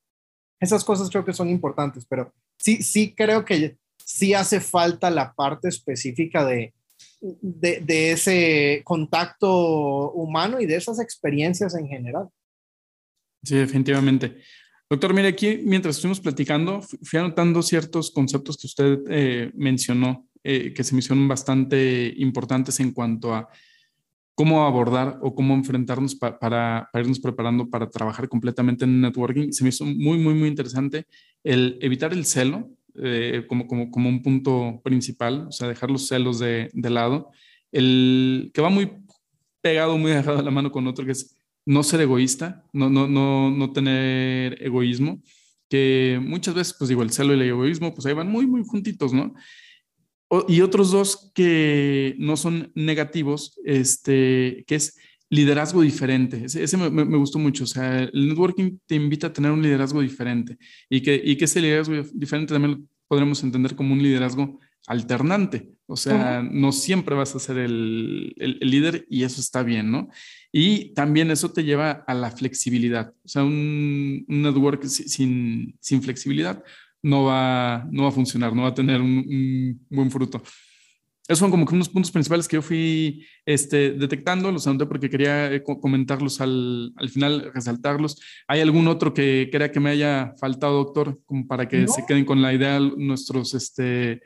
esas 0.62 0.86
cosas 0.86 1.10
creo 1.10 1.26
que 1.26 1.34
son 1.34 1.50
importantes, 1.50 2.06
pero 2.08 2.32
sí, 2.58 2.82
sí 2.82 3.14
creo 3.14 3.44
que 3.44 3.78
sí 3.98 4.34
hace 4.34 4.62
falta 4.62 5.10
la 5.10 5.34
parte 5.34 5.68
específica 5.68 6.46
de, 6.46 6.74
de, 7.42 8.12
ese 8.12 8.82
contacto 8.84 10.12
humano 10.12 10.60
y 10.60 10.66
de 10.66 10.76
esas 10.76 11.00
experiencias 11.00 11.76
en 11.76 11.88
general. 11.88 12.28
Sí, 13.44 13.56
definitivamente. 13.56 14.38
Doctor, 14.90 15.14
mire, 15.14 15.30
aquí 15.30 15.62
mientras 15.64 15.96
estuvimos 15.96 16.20
platicando, 16.20 16.82
fui 16.82 17.20
anotando 17.20 17.62
ciertos 17.62 18.12
conceptos 18.12 18.58
que 18.58 18.68
usted 18.68 19.00
eh, 19.10 19.52
mencionó, 19.56 20.28
eh, 20.44 20.74
que 20.74 20.84
se 20.84 20.94
me 20.94 21.00
hicieron 21.00 21.28
bastante 21.28 22.14
importantes 22.18 22.80
en 22.80 22.92
cuanto 22.92 23.34
a 23.34 23.50
cómo 24.36 24.66
abordar 24.66 25.20
o 25.22 25.34
cómo 25.34 25.54
enfrentarnos 25.54 26.16
para, 26.16 26.90
irnos 26.94 27.20
preparando 27.20 27.70
para 27.70 27.90
trabajar 27.90 28.28
completamente 28.28 28.86
en 28.86 29.02
networking. 29.02 29.52
Se 29.52 29.64
me 29.64 29.70
hizo 29.70 29.86
muy, 29.86 30.18
muy, 30.18 30.34
muy 30.34 30.50
interesante 30.50 31.06
el 31.44 31.78
evitar 31.82 32.14
el 32.14 32.26
celo 32.26 32.70
eh, 32.96 33.46
como, 33.48 33.68
como, 33.68 33.92
como 33.92 34.10
un 34.10 34.22
punto 34.22 34.82
principal, 34.84 35.48
o 35.48 35.52
sea, 35.52 35.68
dejar 35.68 35.90
los 35.92 36.08
celos 36.08 36.40
de, 36.40 36.70
de 36.74 36.90
lado. 36.90 37.32
El 37.72 38.52
que 38.54 38.62
va 38.62 38.70
muy 38.70 38.92
pegado, 39.62 39.98
muy 39.98 40.12
agarrado 40.14 40.40
a 40.40 40.44
la 40.44 40.52
mano 40.52 40.72
con 40.72 40.88
otro, 40.88 41.06
que 41.06 41.12
es 41.12 41.36
no 41.66 41.84
ser 41.84 42.02
egoísta, 42.02 42.66
no, 42.74 42.90
no, 42.90 43.08
no, 43.08 43.50
no 43.50 43.72
tener 43.72 44.62
egoísmo, 44.62 45.22
que 45.70 46.20
muchas 46.22 46.56
veces, 46.56 46.76
pues 46.78 46.90
digo, 46.90 47.04
el 47.04 47.12
celo 47.12 47.34
y 47.34 47.36
el 47.36 47.44
egoísmo, 47.44 47.94
pues 47.94 48.06
ahí 48.06 48.14
van 48.14 48.30
muy, 48.30 48.46
muy 48.46 48.64
juntitos, 48.66 49.14
¿no? 49.14 49.34
y 50.48 50.62
otros 50.62 50.92
dos 50.92 51.32
que 51.36 52.16
no 52.18 52.38
son 52.38 52.72
negativos, 52.76 53.60
este, 53.66 54.64
que 54.68 54.76
es 54.76 54.98
liderazgo 55.34 55.82
diferente. 55.82 56.44
Ese, 56.46 56.78
me, 56.78 56.90
me, 56.90 57.18
gustó 57.18 57.40
mucho. 57.40 57.64
O 57.64 57.68
sea, 57.68 58.00
el 58.00 58.30
networking 58.30 58.78
te 58.86 58.96
invita 58.96 59.28
a 59.28 59.34
tener 59.34 59.52
un 59.52 59.62
liderazgo 59.62 60.02
diferente 60.02 60.58
y 60.90 61.02
que, 61.02 61.22
y 61.24 61.36
que 61.36 61.46
ese 61.46 61.62
liderazgo 61.62 61.96
diferente 62.14 62.54
también 62.54 62.72
lo 62.80 62.86
podremos 63.08 63.44
entender 63.44 63.76
como 63.76 63.94
un 63.94 64.04
liderazgo 64.04 64.60
alternante. 64.88 65.70
O 65.86 65.96
sea, 65.96 66.42
no 66.42 66.72
siempre 66.72 67.16
vas 67.16 67.36
a 67.36 67.40
ser 67.40 67.58
el, 67.58 68.34
el, 68.38 68.60
líder 68.62 69.06
y 69.10 69.24
eso 69.24 69.42
está 69.42 69.64
bien, 69.64 69.92
¿no? 69.92 70.10
Y 70.52 70.94
también 70.94 71.30
eso 71.30 71.52
te 71.52 71.64
lleva 71.64 71.92
a 71.92 72.14
la 72.14 72.32
flexibilidad. 72.32 73.14
O 73.24 73.28
sea, 73.28 73.44
un, 73.44 74.26
un 74.28 74.42
network 74.42 74.84
sin, 74.86 75.76
sin 75.80 76.02
flexibilidad 76.02 76.64
no 77.04 77.26
va, 77.26 77.86
no 77.92 78.04
va 78.04 78.10
a 78.10 78.14
funcionar, 78.14 78.56
no 78.56 78.64
va 78.64 78.70
a 78.70 78.74
tener 78.74 79.02
un, 79.02 79.86
buen 79.90 80.10
fruto. 80.10 80.42
Esos 81.28 81.40
son 81.40 81.52
como 81.52 81.66
que 81.66 81.74
unos 81.74 81.88
puntos 81.88 82.12
principales 82.12 82.48
que 82.48 82.58
yo 82.58 82.62
fui 82.62 83.26
este, 83.46 83.92
detectando, 83.92 84.52
los 84.52 84.68
anoté 84.68 84.86
porque 84.86 85.10
quería 85.10 85.54
eh, 85.54 85.64
comentarlos 85.64 86.42
al, 86.42 86.94
al, 86.98 87.10
final, 87.10 87.52
resaltarlos. 87.54 88.22
¿Hay 88.48 88.60
algún 88.60 88.88
otro 88.88 89.14
que 89.14 89.50
crea 89.52 89.72
que 89.72 89.80
me 89.80 89.92
haya 89.92 90.34
faltado, 90.38 90.84
doctor, 90.84 91.22
como 91.26 91.48
para 91.48 91.68
que 91.68 91.88
se 91.88 92.06
queden 92.06 92.26
con 92.26 92.42
la 92.42 92.54
idea 92.54 92.80
nuestros 92.80 93.54
este, 93.54 94.22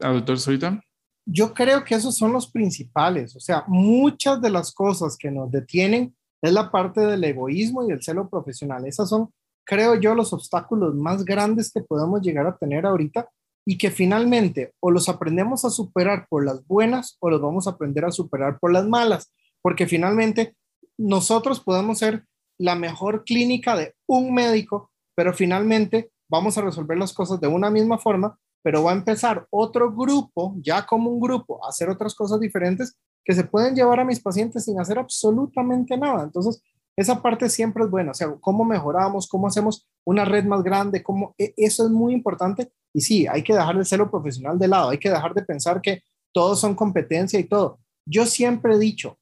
auditores 0.00 0.46
ahorita? 0.48 0.80
yo 1.26 1.52
creo 1.52 1.84
que 1.84 1.96
esos 1.96 2.16
son 2.16 2.32
los 2.32 2.50
principales. 2.50 3.34
O 3.34 3.40
sea, 3.40 3.64
muchas 3.66 4.40
de 4.40 4.48
las 4.48 4.72
cosas 4.72 5.16
que 5.18 5.30
nos 5.30 5.50
detienen 5.50 6.14
es 6.40 6.52
la 6.52 6.70
parte 6.70 7.00
del 7.00 7.24
egoísmo 7.24 7.82
y 7.82 7.88
del 7.88 8.02
celo 8.02 8.30
profesional. 8.30 8.86
Esas 8.86 9.08
son, 9.08 9.30
creo 9.64 10.00
yo, 10.00 10.14
los 10.14 10.32
obstáculos 10.32 10.94
más 10.94 11.24
grandes 11.24 11.72
que 11.72 11.82
podemos 11.82 12.22
llegar 12.22 12.46
a 12.46 12.56
tener 12.56 12.86
ahorita 12.86 13.28
y 13.66 13.78
que 13.78 13.90
finalmente 13.90 14.72
o 14.80 14.90
los 14.90 15.08
aprendemos 15.08 15.64
a 15.64 15.70
superar 15.70 16.26
por 16.28 16.44
las 16.44 16.66
buenas 16.66 17.16
o 17.20 17.28
los 17.28 17.40
vamos 17.40 17.66
a 17.66 17.70
aprender 17.70 18.04
a 18.04 18.12
superar 18.12 18.58
por 18.58 18.72
las 18.72 18.86
malas, 18.86 19.32
porque 19.60 19.86
finalmente 19.86 20.54
nosotros 20.96 21.60
podemos 21.60 21.98
ser 21.98 22.24
la 22.58 22.74
mejor 22.74 23.24
clínica 23.24 23.76
de 23.76 23.94
un 24.06 24.32
médico, 24.32 24.90
pero 25.14 25.34
finalmente 25.34 26.10
vamos 26.30 26.56
a 26.56 26.62
resolver 26.62 26.96
las 26.96 27.12
cosas 27.12 27.40
de 27.40 27.48
una 27.48 27.70
misma 27.70 27.98
forma 27.98 28.38
pero 28.66 28.82
va 28.82 28.90
a 28.90 28.96
empezar 28.96 29.46
otro 29.50 29.92
grupo, 29.92 30.56
ya 30.58 30.84
como 30.84 31.08
un 31.08 31.20
grupo, 31.20 31.64
a 31.64 31.68
hacer 31.68 31.88
otras 31.88 32.16
cosas 32.16 32.40
diferentes 32.40 32.98
que 33.24 33.32
se 33.32 33.44
pueden 33.44 33.76
llevar 33.76 34.00
a 34.00 34.04
mis 34.04 34.18
pacientes 34.18 34.64
sin 34.64 34.80
hacer 34.80 34.98
absolutamente 34.98 35.96
nada. 35.96 36.24
Entonces, 36.24 36.60
esa 36.96 37.20
parte 37.20 37.50
siempre 37.50 37.84
es 37.84 37.90
buena, 37.90 38.12
o 38.12 38.14
sea, 38.14 38.34
cómo 38.40 38.64
mejoramos, 38.64 39.28
cómo 39.28 39.46
hacemos 39.46 39.86
una 40.04 40.24
red 40.24 40.44
más 40.44 40.62
grande, 40.62 41.02
cómo, 41.02 41.34
e, 41.36 41.52
eso 41.56 41.84
es 41.84 41.90
muy 41.90 42.14
importante. 42.14 42.72
Y 42.94 43.02
sí, 43.02 43.26
hay 43.26 43.42
que 43.42 43.52
dejar 43.52 43.76
el 43.76 43.84
celo 43.84 44.10
profesional 44.10 44.58
de 44.58 44.68
lado, 44.68 44.88
hay 44.88 44.98
que 44.98 45.10
dejar 45.10 45.34
de 45.34 45.42
pensar 45.42 45.82
que 45.82 46.02
todos 46.32 46.58
son 46.58 46.74
competencia 46.74 47.38
y 47.38 47.44
todo. 47.44 47.78
Yo 48.06 48.24
siempre 48.24 48.74
he 48.74 48.78
dicho, 48.78 49.18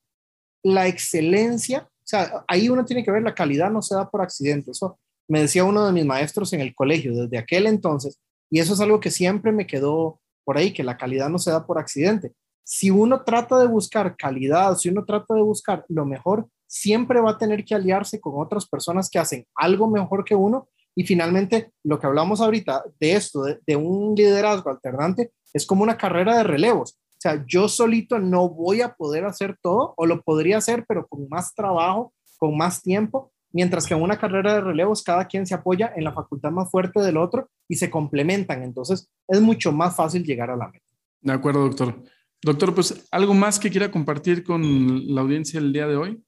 la 0.62 0.86
excelencia, 0.86 1.88
o 1.90 2.06
sea, 2.06 2.44
ahí 2.46 2.68
uno 2.68 2.84
tiene 2.84 3.02
que 3.02 3.10
ver, 3.10 3.22
la 3.22 3.34
calidad 3.34 3.70
no 3.70 3.82
se 3.82 3.94
da 3.94 4.08
por 4.08 4.22
accidente. 4.22 4.70
Eso 4.70 4.98
me 5.28 5.40
decía 5.40 5.64
uno 5.64 5.84
de 5.84 5.92
mis 5.92 6.04
maestros 6.04 6.52
en 6.52 6.60
el 6.60 6.74
colegio, 6.74 7.14
desde 7.14 7.38
aquel 7.38 7.66
entonces, 7.66 8.20
y 8.50 8.60
eso 8.60 8.74
es 8.74 8.80
algo 8.80 9.00
que 9.00 9.10
siempre 9.10 9.50
me 9.50 9.66
quedó 9.66 10.20
por 10.44 10.58
ahí, 10.58 10.72
que 10.72 10.84
la 10.84 10.96
calidad 10.96 11.28
no 11.28 11.38
se 11.38 11.50
da 11.50 11.66
por 11.66 11.78
accidente. 11.78 12.32
Si 12.62 12.90
uno 12.90 13.24
trata 13.24 13.58
de 13.58 13.66
buscar 13.66 14.16
calidad, 14.16 14.76
si 14.76 14.90
uno 14.90 15.04
trata 15.04 15.34
de 15.34 15.42
buscar 15.42 15.84
lo 15.88 16.06
mejor, 16.06 16.48
siempre 16.74 17.20
va 17.20 17.30
a 17.30 17.38
tener 17.38 17.64
que 17.64 17.76
aliarse 17.76 18.20
con 18.20 18.32
otras 18.36 18.66
personas 18.66 19.08
que 19.08 19.20
hacen 19.20 19.46
algo 19.54 19.88
mejor 19.88 20.24
que 20.24 20.34
uno. 20.34 20.68
Y 20.96 21.04
finalmente, 21.04 21.70
lo 21.84 22.00
que 22.00 22.06
hablamos 22.08 22.40
ahorita 22.40 22.82
de 22.98 23.12
esto, 23.12 23.44
de, 23.44 23.76
un 23.76 24.14
liderazgo 24.16 24.70
alternante, 24.70 25.30
es 25.52 25.66
como 25.66 25.84
una 25.84 25.96
carrera 25.96 26.36
de 26.36 26.42
relevos. 26.42 26.98
O 27.12 27.20
sea, 27.20 27.44
yo 27.46 27.68
solito 27.68 28.18
no 28.18 28.48
voy 28.48 28.80
a 28.80 28.94
poder 28.94 29.24
hacer 29.24 29.56
todo, 29.62 29.94
o 29.96 30.04
lo 30.04 30.22
podría 30.22 30.58
hacer, 30.58 30.84
pero 30.88 31.06
con 31.06 31.28
más 31.28 31.54
trabajo, 31.54 32.12
con 32.38 32.56
más 32.56 32.82
tiempo, 32.82 33.32
mientras 33.52 33.86
que 33.86 33.94
en 33.94 34.02
una 34.02 34.18
carrera 34.18 34.54
de 34.54 34.60
relevos 34.60 35.04
cada 35.04 35.26
quien 35.26 35.46
se 35.46 35.54
apoya 35.54 35.92
en 35.94 36.02
la 36.02 36.12
facultad 36.12 36.50
más 36.50 36.70
fuerte 36.70 37.00
del 37.00 37.16
otro 37.16 37.48
y 37.68 37.76
se 37.76 37.88
complementan, 37.88 38.64
entonces 38.64 39.08
es 39.28 39.40
mucho 39.40 39.70
más 39.70 39.94
fácil 39.94 40.24
llegar 40.24 40.50
a 40.50 40.56
la 40.56 40.68
meta. 40.68 40.84
De 41.20 41.32
acuerdo, 41.32 41.62
doctor. 41.62 42.02
Doctor, 42.42 42.74
pues 42.74 43.06
algo 43.10 43.32
más 43.32 43.58
que 43.58 43.70
quiera 43.70 43.90
compartir 43.90 44.42
con 44.42 45.14
la 45.14 45.22
audiencia 45.22 45.58
el 45.58 45.72
día 45.72 45.86
de 45.86 45.96
hoy. 45.96 46.22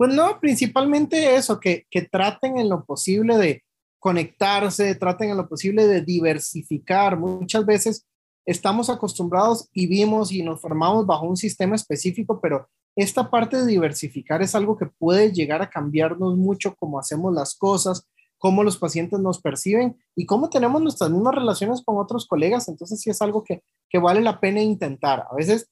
Pues 0.00 0.14
no, 0.14 0.40
principalmente 0.40 1.36
eso, 1.36 1.60
que, 1.60 1.84
que 1.90 2.00
traten 2.00 2.56
en 2.56 2.70
lo 2.70 2.86
posible 2.86 3.36
de 3.36 3.64
conectarse, 3.98 4.94
traten 4.94 5.28
en 5.28 5.36
lo 5.36 5.46
posible 5.46 5.86
de 5.86 6.00
diversificar. 6.00 7.18
Muchas 7.18 7.66
veces 7.66 8.06
estamos 8.46 8.88
acostumbrados 8.88 9.68
y 9.74 9.88
vimos 9.88 10.32
y 10.32 10.42
nos 10.42 10.58
formamos 10.58 11.04
bajo 11.04 11.26
un 11.26 11.36
sistema 11.36 11.74
específico, 11.74 12.40
pero 12.40 12.66
esta 12.96 13.30
parte 13.30 13.58
de 13.58 13.66
diversificar 13.66 14.40
es 14.40 14.54
algo 14.54 14.78
que 14.78 14.86
puede 14.86 15.32
llegar 15.32 15.60
a 15.60 15.68
cambiarnos 15.68 16.34
mucho 16.34 16.74
cómo 16.76 16.98
hacemos 16.98 17.34
las 17.34 17.54
cosas, 17.54 18.08
cómo 18.38 18.64
los 18.64 18.78
pacientes 18.78 19.20
nos 19.20 19.38
perciben 19.42 19.98
y 20.16 20.24
cómo 20.24 20.48
tenemos 20.48 20.80
nuestras 20.80 21.10
mismas 21.10 21.34
relaciones 21.34 21.82
con 21.84 21.98
otros 21.98 22.26
colegas. 22.26 22.68
Entonces 22.68 23.02
sí 23.02 23.10
es 23.10 23.20
algo 23.20 23.44
que, 23.44 23.62
que 23.90 23.98
vale 23.98 24.22
la 24.22 24.40
pena 24.40 24.62
intentar. 24.62 25.26
A 25.30 25.34
veces 25.34 25.68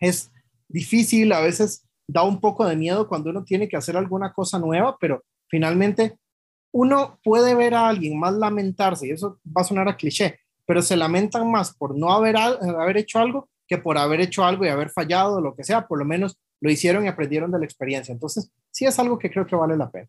es 0.00 0.30
difícil, 0.68 1.32
a 1.32 1.40
veces 1.40 1.84
da 2.06 2.22
un 2.22 2.40
poco 2.40 2.66
de 2.66 2.76
miedo 2.76 3.08
cuando 3.08 3.30
uno 3.30 3.44
tiene 3.44 3.68
que 3.68 3.76
hacer 3.76 3.96
alguna 3.96 4.32
cosa 4.32 4.58
nueva, 4.58 4.96
pero 5.00 5.24
finalmente 5.48 6.18
uno 6.72 7.18
puede 7.22 7.54
ver 7.54 7.74
a 7.74 7.88
alguien 7.88 8.18
más 8.18 8.34
lamentarse, 8.34 9.06
y 9.06 9.10
eso 9.10 9.38
va 9.46 9.62
a 9.62 9.64
sonar 9.64 9.88
a 9.88 9.96
cliché, 9.96 10.40
pero 10.66 10.82
se 10.82 10.96
lamentan 10.96 11.50
más 11.50 11.74
por 11.74 11.96
no 11.96 12.12
haber, 12.12 12.36
haber 12.36 12.96
hecho 12.96 13.18
algo 13.18 13.48
que 13.68 13.78
por 13.78 13.98
haber 13.98 14.20
hecho 14.20 14.44
algo 14.44 14.64
y 14.64 14.68
haber 14.68 14.90
fallado, 14.90 15.40
lo 15.40 15.54
que 15.54 15.64
sea, 15.64 15.86
por 15.86 15.98
lo 15.98 16.04
menos 16.04 16.36
lo 16.60 16.70
hicieron 16.70 17.04
y 17.04 17.08
aprendieron 17.08 17.50
de 17.50 17.58
la 17.58 17.64
experiencia. 17.64 18.12
Entonces, 18.12 18.50
sí 18.70 18.84
es 18.84 18.98
algo 18.98 19.18
que 19.18 19.30
creo 19.30 19.46
que 19.46 19.56
vale 19.56 19.76
la 19.76 19.90
pena. 19.90 20.08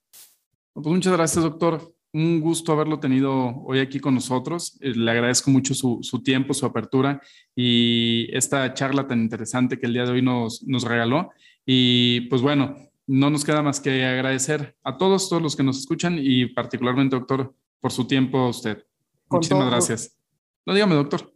Pues 0.74 0.86
muchas 0.86 1.14
gracias, 1.14 1.44
doctor. 1.44 1.94
Un 2.14 2.42
gusto 2.42 2.72
haberlo 2.72 3.00
tenido 3.00 3.64
hoy 3.66 3.80
aquí 3.80 4.00
con 4.00 4.14
nosotros. 4.14 4.78
Eh, 4.82 4.94
le 4.96 5.10
agradezco 5.10 5.50
mucho 5.50 5.74
su, 5.74 6.00
su, 6.04 6.22
tiempo, 6.22 6.54
su 6.54 6.66
apertura 6.66 7.22
y 7.56 8.28
esta 8.36 8.72
charla 8.74 9.08
tan 9.08 9.20
interesante 9.20 9.80
que 9.80 9.88
el 9.88 9.94
día 9.94 10.06
de 10.06 10.12
hoy 10.12 10.22
nos, 10.22 10.62
nos 10.64 10.84
regaló. 10.84 11.32
Y 11.66 12.22
pues 12.22 12.42
bueno, 12.42 12.76
no 13.08 13.30
nos 13.30 13.44
queda 13.44 13.62
más 13.62 13.80
que 13.80 14.06
agradecer 14.06 14.76
a 14.84 14.98
todos, 14.98 15.30
todos 15.30 15.42
los 15.42 15.56
que 15.56 15.64
nos 15.64 15.80
escuchan 15.80 16.18
y 16.20 16.48
particularmente, 16.48 17.16
doctor, 17.16 17.54
por 17.80 17.92
su 17.92 18.08
tiempo 18.08 18.40
a 18.40 18.50
usted. 18.50 18.86
Muchísimas 19.30 19.70
gracias. 19.70 20.18
No, 20.66 20.74
dígame, 20.74 20.96
doctor. 20.96 21.32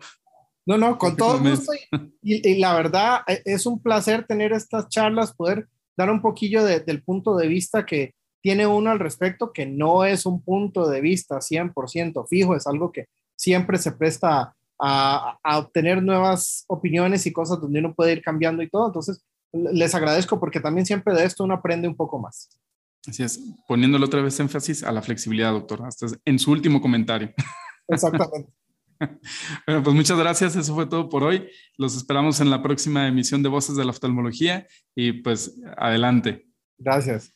No, 0.65 0.77
no, 0.77 0.97
con 0.97 1.15
todo 1.15 1.39
gusto. 1.39 1.71
Y, 2.21 2.59
la 2.59 2.75
verdad, 2.75 3.21
e, 3.27 3.41
es 3.45 3.65
un 3.65 3.81
placer 3.81 4.25
tener 4.25 4.53
estas 4.53 4.89
charlas, 4.89 5.33
poder 5.33 5.67
dar 5.95 6.09
un 6.11 6.21
poquillo 6.21 6.63
del 6.63 7.03
punto 7.03 7.35
de 7.35 7.47
vista 7.47 7.85
que 7.85 8.13
tiene 8.41 8.67
uno 8.67 8.91
al 8.91 8.99
respecto, 8.99 9.51
que 9.51 9.65
no 9.65 10.05
es 10.05 10.25
un 10.25 10.41
punto 10.43 10.87
de 10.89 11.01
vista 11.01 11.37
100% 11.37 12.27
fijo, 12.27 12.55
es 12.55 12.67
algo 12.67 12.91
que 12.91 13.07
siempre 13.35 13.77
se 13.77 13.93
presta 13.93 14.53
a, 14.79 15.37
a, 15.43 15.57
obtener 15.57 16.03
nuevas 16.03 16.63
opiniones 16.67 17.25
y 17.25 17.33
cosas 17.33 17.59
donde 17.59 17.79
uno 17.79 17.95
puede 17.95 18.13
ir 18.13 18.21
cambiando 18.21 18.61
y 18.61 18.69
todo. 18.69 18.87
Entonces, 18.87 19.23
les 19.71 19.95
agradezco 19.95 20.39
porque 20.39 20.59
también 20.59 20.85
siempre 20.85 21.13
de 21.13 21.25
esto 21.25 21.43
uno 21.43 21.55
aprende 21.55 21.87
un 21.87 21.95
poco 21.95 22.19
más. 22.19 22.49
Así 23.07 23.23
es, 23.23 23.39
poniéndole 23.67 24.05
otra 24.05 24.21
vez 24.21 24.39
énfasis 24.39 24.83
a 24.83 24.91
la 24.91 25.01
flexibilidad, 25.01 25.51
doctor, 25.51 25.83
hasta 25.85 26.07
en 26.25 26.39
su 26.39 26.51
último 26.51 26.81
comentario. 26.81 27.33
Exactamente. 27.87 28.51
Bueno, 29.67 29.83
pues 29.83 29.95
muchas 29.95 30.17
gracias. 30.17 30.55
Eso 30.55 30.73
fue 30.73 30.87
todo 30.87 31.07
por 31.07 31.23
hoy. 31.23 31.47
Los 31.77 31.95
esperamos 31.95 32.41
en 32.41 32.49
la 32.49 32.63
próxima 32.63 33.07
emisión 33.07 33.43
de 33.43 33.49
Voces 33.49 33.75
de 33.75 33.85
la 33.85 33.91
Oftalmología 33.91 34.65
y 34.95 35.21
pues 35.21 35.55
adelante. 35.77 36.47
Gracias. 36.79 37.31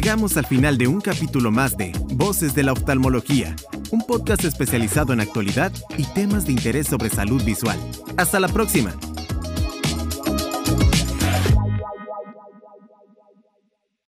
Llegamos 0.00 0.36
al 0.36 0.46
final 0.46 0.78
de 0.78 0.86
un 0.86 1.00
capítulo 1.00 1.50
más 1.50 1.76
de 1.76 1.90
Voces 2.12 2.54
de 2.54 2.62
la 2.62 2.70
Oftalmología, 2.70 3.56
un 3.90 4.00
podcast 4.06 4.44
especializado 4.44 5.12
en 5.12 5.18
actualidad 5.18 5.72
y 5.96 6.04
temas 6.04 6.46
de 6.46 6.52
interés 6.52 6.86
sobre 6.86 7.10
salud 7.10 7.42
visual. 7.42 7.76
Hasta 8.16 8.38
la 8.38 8.46
próxima. 8.46 8.94